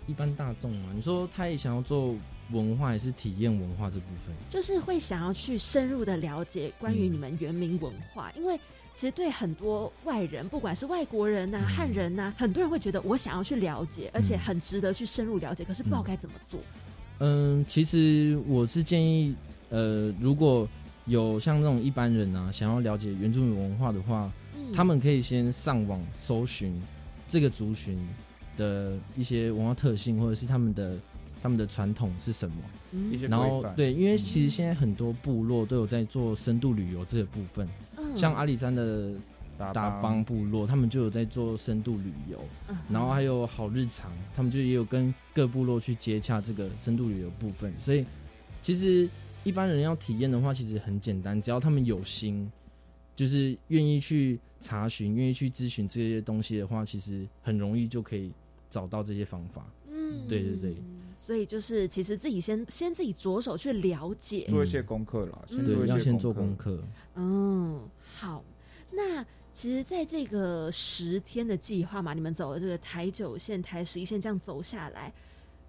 [0.06, 2.16] 一般大众嘛，你说他也想要做
[2.50, 4.34] 文化，还是体验文化这部分？
[4.48, 8.58] 就是会想要去深入的了解关于你们原民文化，因为
[8.94, 11.74] 其实对很多外人，不管是外国人呐、嗯。
[11.74, 16.60] 汉人呐、很多人会觉得我想要去了解，而且很值得去深入了解，可是不知道该怎么做。
[17.18, 19.34] 嗯，其实我是建议，
[19.70, 20.68] 呃，如果
[21.06, 24.72] 有像那种一般人啊，想要了解原住民文化的话，嗯。
[24.72, 26.80] 他们可以先上网搜寻
[27.28, 27.98] 这个族群
[28.56, 30.96] 的一些文化特性，或者是他们的
[31.42, 32.56] 他们的传统是什么。
[32.92, 33.16] 嗯。
[33.28, 38.16] 然后对，因为其实现在很多部落都有在做深度旅游这个部分，嗯。
[38.16, 39.12] 像阿里山的
[39.58, 42.38] 打达邦部落，他们就有在做深度旅游，
[42.68, 42.76] 嗯。
[42.88, 48.04] 然后还有好日常，他们就也有跟各部落去接洽这个深度旅游部分，所以
[48.62, 49.08] 其实
[49.44, 52.50] 一般人要体验的话，其实很简单，只要他们有心，
[53.14, 58.32] 就是愿意去查询、愿意去咨询这些东西的话，其实很容易就可以
[58.68, 59.64] 找到这些方法。
[59.90, 60.26] 嗯。
[60.28, 60.74] 对对对，
[61.22, 66.82] 所以就是其实自己先先自己着手去了解，做一些功课啦，先做对，一些要先做功功课。
[67.16, 68.42] 嗯，好。
[68.90, 75.12] 那其实，在这个十天的计划嘛，你们走了这个台九线、台十一线这样走下来，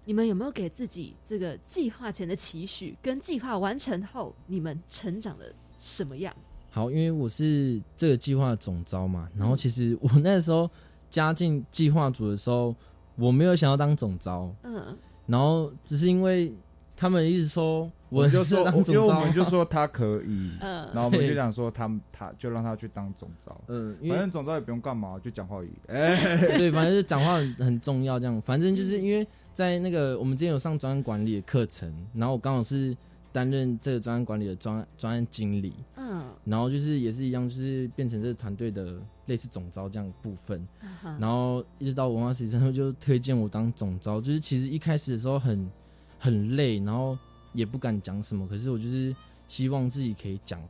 [0.06, 6.34] 你们有没有给自己这个计划前的期许，跟计划完成后你们成长的什么样？
[6.70, 10.68] 好，因为我是这个计划的总招嘛，然后其实我那时候
[11.10, 12.74] 加进计划组的时候，
[13.16, 16.52] 我没有想要当总招，嗯，然后只是因为
[16.96, 20.88] 他们一直说我就说， 因为我，们就说他可以，嗯。
[20.92, 25.70] 然后我们就对想说他们他就让他去当总招，嗯，反正总招也不用干嘛，就讲话而已。
[25.86, 32.94] 哎， 对，反正就讲话很很重要，这样，反正就是因为在那个我们之前有上专案管理的课程，然后我刚好是
[33.32, 40.66] 担任这个专案管理的专专案经理，嗯，然后就是也是一样，就是变成这个团队的类似总招这样的部分。
[40.80, 44.20] 嗯然后一直到文化实习生，他们就推荐我当总招。
[44.20, 45.70] 就是其实一开始的时候很
[46.18, 47.16] 很累，然后
[47.52, 49.14] 也不敢讲什么，可是我就是
[49.48, 50.60] 希望自己可以讲，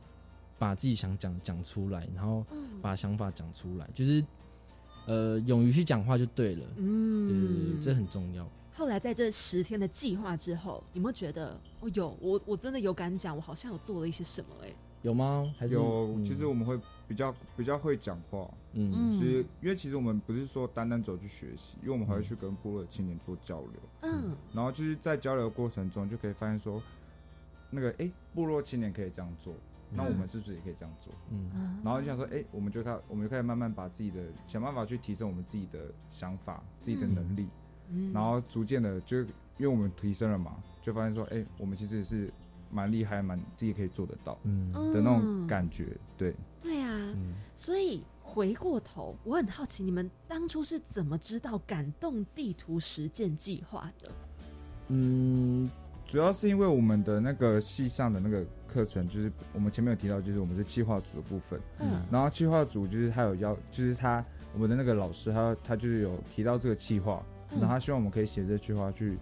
[0.57, 4.23] 把自己想讲讲出来，然后嗯把想法讲出来，就是
[5.05, 6.65] 呃勇于去讲话就对了。
[6.77, 8.47] 嗯对对对，这很重要。
[8.75, 14.73] 后来在这十天的计划之后，有没有觉得哦，有我我真的有敢讲，我好像有做了一些什么、哎，
[15.03, 15.53] 有吗？
[15.57, 15.73] 还是？
[15.75, 16.25] 有，嗯。
[16.25, 18.91] 其实我们会比较比较会讲话，嗯。
[18.95, 19.17] 嗯。
[19.19, 24.35] 其实因为其实我们不是说单单走去学习，因为我们还会去跟部落的青年做交流，嗯。
[24.53, 26.81] 然后就是在交流的过程中就可以发现说，
[27.69, 29.53] 那个哎、诶部落青年可以这样做，
[29.91, 31.13] 那我们是不是也可以这样做？
[31.31, 31.51] 嗯。
[31.53, 31.81] 嗯。
[31.83, 37.49] 然后就想说，哎、我们就开，我们就开始慢慢把自己的想办法去提升我们自己的想法、自己的能力，
[37.89, 38.13] 嗯。
[38.13, 39.19] 然后逐渐的就
[39.57, 42.31] 因为我们提升了嘛，就发现说，哎、我们其实是
[42.73, 44.71] 蛮厉害、蛮自己可以做得到嗯。
[44.91, 46.35] 的那种感觉，对。
[46.59, 47.35] 对啊，嗯。
[47.53, 54.11] 所以回过头，我很好奇，你们当初是怎么知道感动地图实践计划的？
[54.87, 55.69] 嗯。
[56.05, 62.01] 主要是因为我们的那个系上的那个课程，就是我们前面有提到，就是我们是企划组的部分，嗯。
[62.11, 67.59] 然后企划组就是他有要，就是他我们的那个老师他他就是有提到这个企划，嗯。
[67.59, 69.17] 然后他希望我们可以写这句话去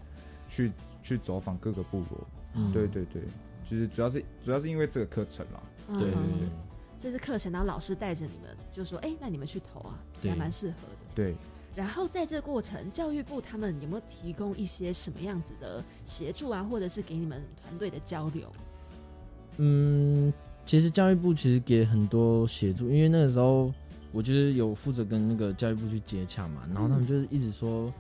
[0.50, 0.72] 去
[1.02, 3.22] 去走访各个部落，嗯对对对，
[3.70, 6.50] 就是主要是主要是因为这个课程啦，嗯对对对。
[6.98, 10.98] 所以是课程，然后老师带着你们，就说：“哎、那你们去投啊，还蛮适合的。
[11.16, 11.36] 对，”
[11.76, 18.48] 然后在这个过程，教育部他们有没有提供一些什么样子的协助啊，或者是给你们团队的交流？
[19.58, 20.32] 嗯，
[20.64, 23.74] 其实教育部其实给很多协助，因为那个时候
[24.12, 27.92] 我就是有负责跟那个教育部去接洽嘛，然后他们就是一直说，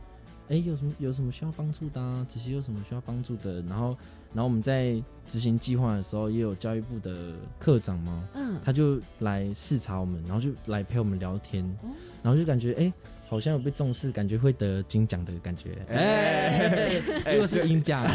[0.49, 3.97] 哎、有什么有什么需要帮助的啊，子熙有什么需要帮助的，然后
[4.33, 8.59] 然后我们在执行计划的时候，也有教育部的课长嘛，嗯。
[8.63, 11.89] 他就来视察我们，然后就来陪我们聊天，哦。
[12.21, 12.93] 然后就感觉哎。
[13.27, 16.99] 好像有被重视，感觉会得金奖的感觉，哎。
[16.99, 18.05] 哎、结果是银奖，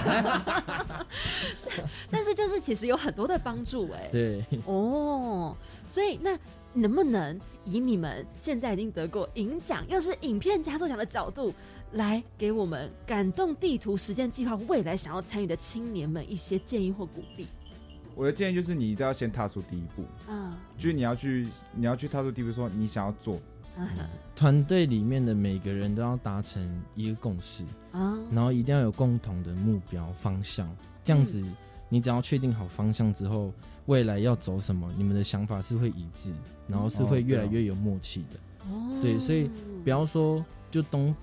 [2.12, 5.56] 但是就是其实有很多的帮助哎、对，哦，
[5.88, 6.38] 所以那
[6.74, 11.50] 能不能以你们现在已经得过银奖，又是影片加速奖的角度，
[11.93, 17.47] 来给我们感动地图实践计划未来想要参与的青年们一些建议或鼓励？
[18.14, 23.39] 我的建议就是，你一定要先踏出第一步，嗯，就是你要去，你要去踏出第一步，说你想要做，
[23.78, 23.87] 嗯
[24.34, 27.62] 团队里面的每个人都要达成一个共识，
[27.93, 30.68] 啊，然后一定要有共同的目标方向，
[31.05, 31.45] 这样子，
[31.89, 33.53] 你只要确定好方向之后，
[33.84, 36.32] 未来要走什么，你们的想法是会一致，
[36.66, 38.37] 然后是会越来越有默契的。
[38.70, 39.51] 哦对，所以
[39.84, 41.14] 不要说就东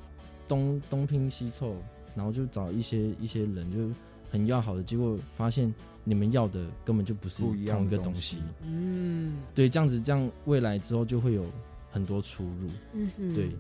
[0.48, 1.76] 东东拼西凑，
[2.16, 3.90] 然后就找一些一些人就
[4.32, 5.74] 很要好的，结果发现
[6.04, 8.54] 你们要的根本就不是一样同一个的东西东西。
[8.64, 11.46] 嗯对，这样子这样未来之后就会有
[11.92, 12.70] 很多出入。
[12.94, 13.52] 嗯哼，对，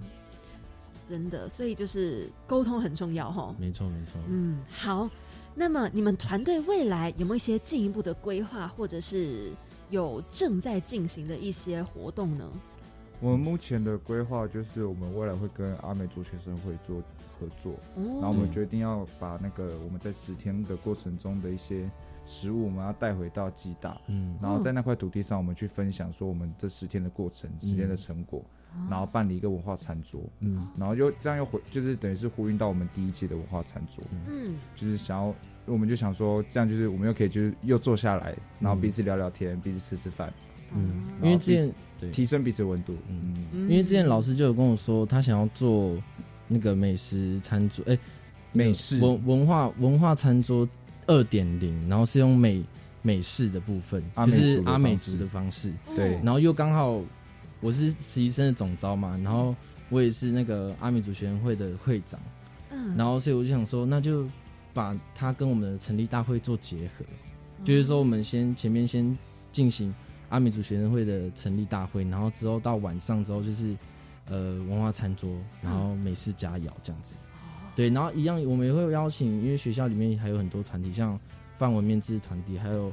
[1.07, 3.55] 真的，所以就是沟通很重要哈。
[3.59, 4.13] 没错没错。
[4.27, 5.09] 嗯，好。
[5.55, 9.51] 那么你们团队未来有没有一些进一步的规划，或者是
[9.91, 12.49] 有正在进行的一些活动呢？
[13.23, 17.01] 我们目前的规划就是，我们未来会跟阿美族学生会做
[17.39, 21.89] 合作，哦然后我们决定要把那个我们在十天的过程中的一些
[22.25, 28.43] 食物，我们要带回到暨大，嗯然后在那块土地上，我们去分享说我们这十天的过程、十天的成果，
[28.89, 35.33] 然后办理一个文化餐桌，嗯然后又这样又回，就是等于是呼应到我们第一期的文化餐桌，嗯就是想要，
[35.65, 40.33] 我们就想说，这样就是我们又可以就是又坐下来，然后嗯彼此聊聊天，彼此吃吃饭，
[40.73, 42.11] 嗯，因为之前彼此对。
[42.11, 43.45] 提升彼此温度，嗯。
[43.51, 45.97] 嗯，因为之前老师就有跟我说，他想要做
[46.47, 47.97] 那个美食餐桌，哎、
[48.51, 48.99] 美式。
[48.99, 50.67] 文文化文化餐桌
[51.07, 52.63] 二点零，然后是用美
[53.01, 55.71] 美式的部分，就是阿美族的方式。
[55.95, 56.13] 对。
[56.23, 57.01] 然后又刚好
[57.61, 59.55] 我是实习生的总招嘛，然后
[59.89, 62.19] 我也是那个阿美族学生会的会长，
[62.71, 62.95] 嗯。
[62.97, 64.27] 然后所以我就想说，那就
[64.73, 67.05] 把它跟我们的成立大会做结合，
[67.63, 69.17] 就是说我们先前面先
[69.51, 69.93] 进行
[70.33, 73.77] 阿美族学生会的成立大会，然后之后到晚上之后就是
[74.25, 75.29] 呃文化餐桌，
[75.61, 77.15] 然后美式佳肴这样子。
[77.75, 81.19] 对，然后一样我们也会邀请，因为学校里面还有很多团体，像
[81.59, 82.91] 范文面制团体，还有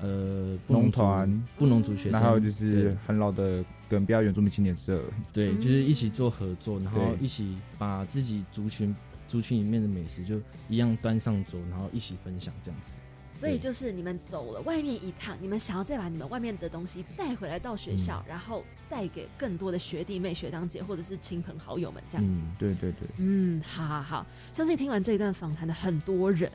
[0.00, 1.44] 呃布农团。
[1.56, 5.00] 布农族学生，那还有就是很老的耿标原住民青年社，
[5.32, 8.92] 对，就是一起做合作，然后一起把自己族群
[9.28, 12.96] 族群里面的美食就一样端上桌，然后一起分享这样子。
[13.30, 22.42] 所以就是你们走了外面一趟，你们想要再把你们外面的东西带回来到学校，然后带给更多的学弟妹、学长姐或者是亲朋好友们这样子。
[22.44, 26.50] 嗯，对对对，嗯，好好好，相信听完这一段访谈的很多人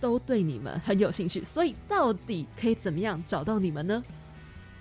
[0.00, 4.02] 都对你们很有兴趣，所以到底可以怎么样找到你们呢？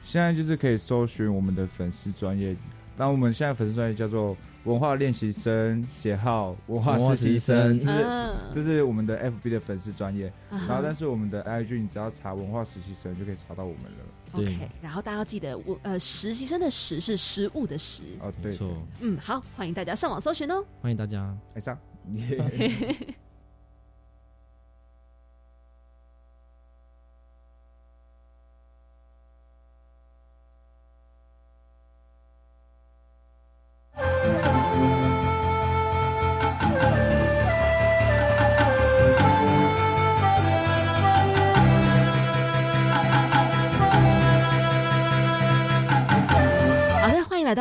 [0.04, 2.56] 现在就是可以搜寻我们的粉丝专业，
[2.98, 8.36] 那我们现在粉丝专业叫做文化练习生写号文化实习生，这是、嗯。
[8.54, 13.98] 这是我们的 FB 的粉丝专业，然后但是我们的 IG 你只要查文化实习生就可以查到我们了。
[14.34, 18.04] OK，然后大家要记得，我呃实习生的实是食物的食。
[18.20, 20.64] 哦，对，没错，嗯，好，欢迎大家上网搜寻哦。
[20.82, 21.36] 欢迎大家。
[21.56, 21.78] 哎上，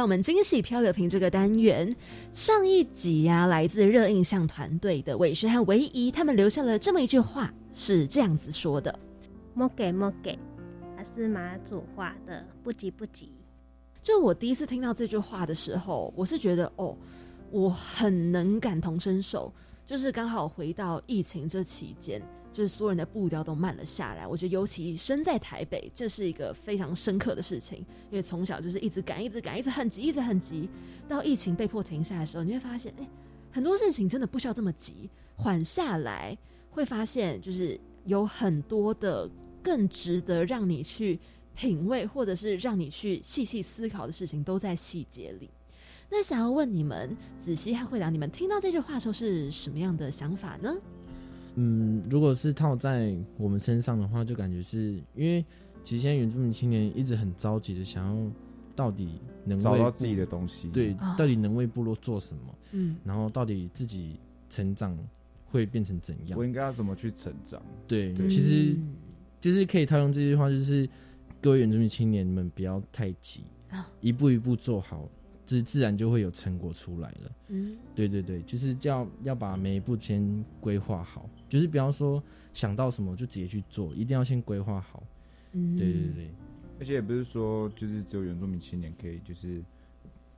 [0.02, 1.94] 到我们惊喜漂流瓶这个单元。
[2.32, 8.98] 上一集呀、来自热印象团队的伟轩和唯一，他们留下了这么一句话，是这样子说的：
[9.54, 10.36] 莫给莫给，
[10.96, 13.30] 还是马祖话的，不急不急。
[14.02, 16.98] 就我第一次听到这句话的时候，我是觉得哦，
[17.52, 19.54] 我很能感同身受。
[19.84, 22.22] 就是刚好回到疫情这期间，
[22.52, 24.26] 就是所有人的步调都慢了下来。
[24.26, 27.78] 我觉得尤其身在台北，这是一个非常深刻的事情，
[28.10, 30.68] 因为从小就是一直赶、一直赶、一直很急、一直很急，
[31.08, 33.08] 到疫情被迫停下来的时候，你会发现，哎、
[33.50, 36.36] 很多事情真的不需要这么急，缓下来，
[36.70, 39.28] 会发现就是有很多的
[39.62, 41.18] 更值得让你去
[41.54, 45.50] 品味，或者是让你去细细思考的事情，都在细节里。
[46.14, 50.70] 那想要问你们，子熙和慧良，你们听到这句话的时候是什么样的想法呢？
[51.54, 55.42] 嗯，如果是套在我们身上的话，就感觉是因为
[55.82, 58.30] 其实现在原住民青年一直很着急的想要
[58.76, 64.94] 到底能找到自己的东西对，啊到底能为部落做什么，嗯然后到底自己成长
[65.46, 66.44] 会变成怎样我？
[66.44, 67.62] 应该要怎么去成长？
[67.88, 68.94] 对，对其实嗯
[69.40, 70.86] 就是可以套用这句话，就是
[71.40, 75.08] 各位原住民青年你们不要太急啊，一步一步做好，
[75.44, 77.32] 自自然就会有成果出来了。
[77.48, 77.76] 嗯。
[77.94, 82.22] 对对对，就是叫要把每一步先规划好，就是不要说
[82.52, 85.02] 想到什么就直接去做，一定要先规划好。
[85.52, 85.76] 嗯。
[85.76, 86.30] 对对对，
[86.80, 89.62] 而且也不是说就是只有原住民青年可以就是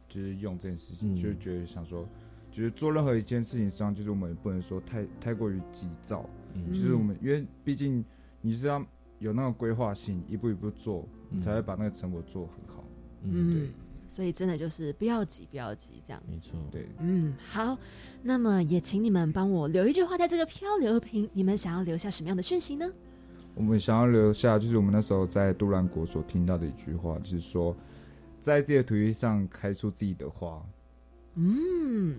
[0.08, 2.08] 就是用这件事情，嗯就是觉得想说，
[2.50, 6.72] 就是做任何一件事情上，就是我们也不能说太太过于急躁，嗯。
[6.72, 8.04] 就是我们因为毕竟
[8.40, 8.84] 你是要
[9.18, 11.38] 有那个规划性，一步一步做，嗯。
[11.38, 12.84] 才会把那个成果做很好。
[13.26, 13.70] 嗯，
[14.14, 16.22] 所以真的就是不要急，不要急，这样。
[16.30, 17.76] 没错，对，嗯，好，
[18.22, 22.88] 那么也请你们帮我留一句话在这个漂流瓶，你们想要留下什么样的讯息呢？
[23.56, 27.74] 我们想要留下，就是我们那时候在杜兰国所听到的一句话，就是说，
[28.40, 30.64] 在自己的土地上开出自己的花。
[31.34, 32.16] 嗯，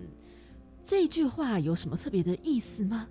[0.84, 3.08] 这句话有什么特别的意思吗？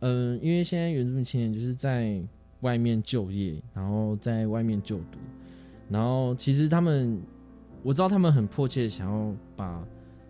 [0.00, 2.18] 嗯，因为现在原住民青年就是在
[2.62, 5.18] 外面就业，然后在外面就读，
[5.90, 7.20] 然后其实他们
[7.84, 9.86] 我知道他们很迫切想要把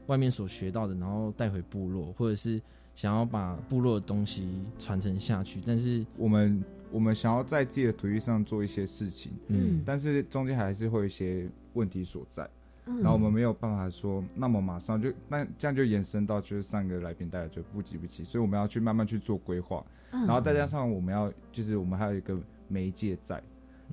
[0.09, 2.61] 外面所学到的，然后带回部落，或者是
[2.97, 9.81] 想要把部落的东西传承下去，但是我们我们想要在自己的土地上做一些事情，嗯。
[9.87, 12.43] 但是中间还是会有一些问题所在，
[12.87, 12.97] 嗯。
[12.97, 20.27] 然后我们没有办法说，那么马上就那这样就延伸到就是上个来宾带来就不急不急，所以我们要去慢慢去做规划，嗯。
[20.27, 22.37] 然后再加上我们要就是我们还有一个
[22.67, 23.41] 媒介在，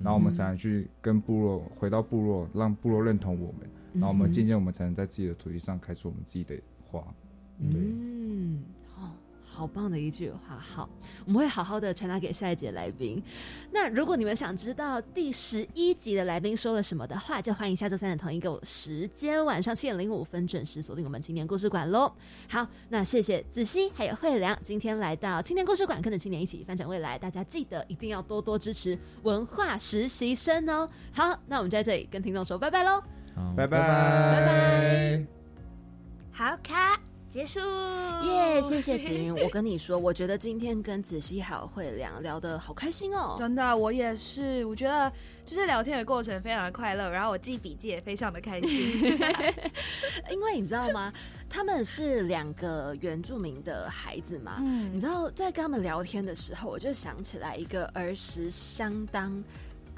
[0.04, 4.34] 然后我们才能去跟部落回到部落，让部落认同我们，然后我们嗯。
[4.34, 7.04] 渐渐我们才能在自己的土地上开出我们自己的花。
[7.60, 7.74] 嗯，哦，
[9.54, 10.58] 好棒的一句话。
[10.58, 10.90] 好，
[11.26, 13.22] 我们会好好的传达给下一节来宾。
[13.72, 22.12] 那如果你们想知道第十一集的来宾说了什么的话，就欢迎下周三的同一个时间，晚上七点零五分准时锁定我们青年故事馆喽。
[22.50, 27.20] 好，那谢谢子熙还有慧良今天来到青年故事馆，跟着青年一起翻转未来。
[27.20, 30.90] 大家记得一定要多多支持文化实习生哦。
[31.12, 33.04] 好，那我们就在这里跟听众说拜拜喽。
[33.56, 35.26] 拜拜拜拜。
[36.32, 37.00] 好卡
[37.32, 39.34] 结束，耶谢谢子云。
[39.34, 43.36] 我跟你说， 我觉得今天跟子熙还有慧良聊得好开心哦。
[43.40, 44.66] 真的，我也是。
[44.66, 45.10] 我觉得
[45.46, 49.18] 就是聊天的过程非常的快乐，然后我记笔记也非常的开心。
[50.30, 51.14] 因为你知道吗？
[51.50, 54.58] 他们是两个原住民的孩子嘛。
[54.60, 59.42] 嗯你知道，在跟他们聊天的时候，我就想起来一个儿时相当。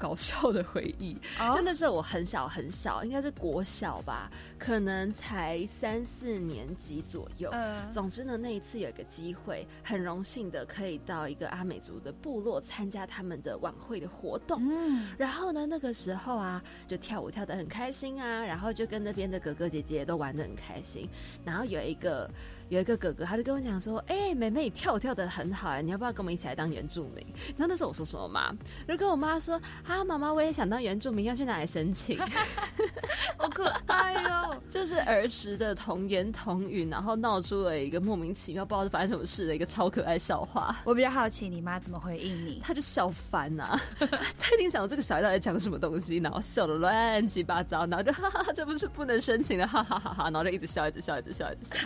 [0.04, 7.48] 搞笑的回忆，哦真的是我很小很小，应该是国小吧，可能才三四年级左右。
[7.54, 14.58] 嗯总之呢，那一次有一个机会，很荣幸的可以到一个阿美族的部落参加他们的晚会的活动。
[14.60, 21.08] 嗯，然后呢，那个时候啊，就跳舞跳得很开心啊，然后就跟那边的哥哥姐姐都玩得很开心。
[21.46, 22.30] 然后有一个
[22.70, 28.56] 有一个哥哥，他就跟我讲说：“哎、妹妹，你跳舞跳的很好啊，你要不要跟我们一起来当原住民？”你知道那时候我说什么吗？
[28.88, 32.18] 就跟我妈说：“啊，妈妈，我也想当原住民，要去哪里申请？
[33.36, 34.56] ”好可爱哦！
[34.70, 40.74] 就是儿时的童言童语，然后闹出了一个莫名其妙不知道发生什么事的一个超可爱笑话。
[40.84, 42.60] 我比较好奇你妈怎么回应你。
[42.62, 51.76] 她就笑翻呐、 她一定想这个小孩到底在讲什么东西，然后笑的乱七八糟，然后就 哈哈哈，这不是不能申请的，哈哈哈哈，然后就一直笑，一直笑，一直笑，一直笑。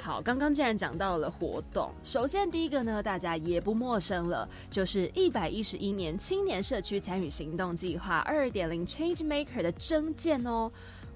[0.00, 10.70] 好，刚刚既然讲到了活动，首先第一个呢，大家也不陌生了，就是一百一十一年青年社区参与行动计划二点零 Change Maker 的征件哦。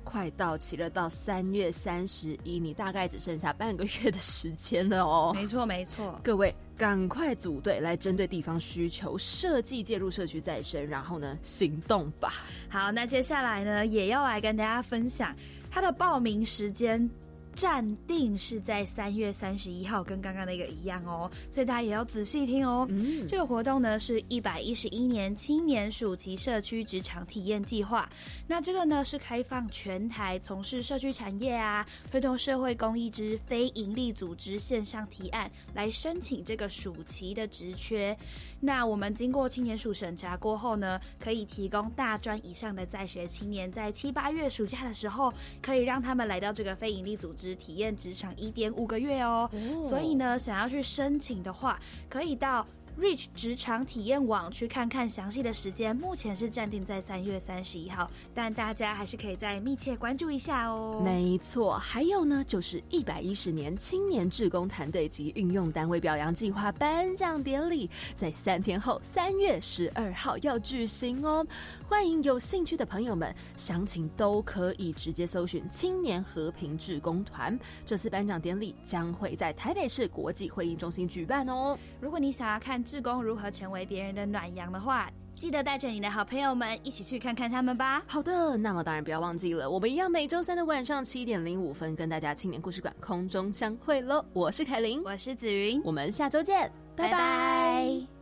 [0.05, 5.33] 快到期了，到三月三十一，你大概只剩下半个月的时间了哦。
[5.35, 6.21] 没错，没错。
[6.23, 12.35] 各位赶快组队来针对地方需求设计介入社区再生，然后呢行动吧。
[12.69, 15.35] 好，那接下来呢，也要来跟大家分享
[15.73, 17.11] 它的报名时间。
[17.57, 22.87] 暂定是在三月三十一号，跟刚刚那个一样哦，所以大家也要仔细听哦。
[22.91, 28.07] 嗯，这个活动呢是一百一十一年青年暑期社区职场体验计划。
[28.47, 38.15] 那这个呢是开放全台从事社区产业啊、推动社会公益之非营利组织线上提案来申请这个暑期的职缺。
[38.61, 49.49] 那我们经过青年署审查过后呢，可以提供大专以上的在学青年，在七八月暑假的时候，可以让他们来到这个非营利组织体验职场一点五个月哦。
[49.85, 51.79] 所以呢，想要去申请的话，
[52.09, 52.67] 可以到。
[52.99, 61.03] Reach 职场体验网去看看详细的时间，目前是暂定在三月三十一号，但大家还是可以再密切关注一下哦。
[61.05, 71.47] 没错，还有呢，就是一百一十年青年志工团队及运用单位表扬计划颁奖典礼，在三天后三月十二号要举行哦。
[71.87, 77.59] 欢迎有兴趣的朋友们，详情都可以直接搜寻青年和平志工团。
[77.85, 81.79] 这次颁奖典礼将会在台北市国际会议中心举办哦。
[82.01, 88.03] 如果你想要看志工如何成为别人的暖阳的话，记得带着你的好朋友们一起去看看他们吧。
[88.07, 94.25] 好的，那么当然不要忘记了，我们一样每周三的晚上七点零五分跟大家青年故事馆空中相会喽。
[94.33, 98.16] 我是凯琳，我是紫云，我们下周见，拜拜拜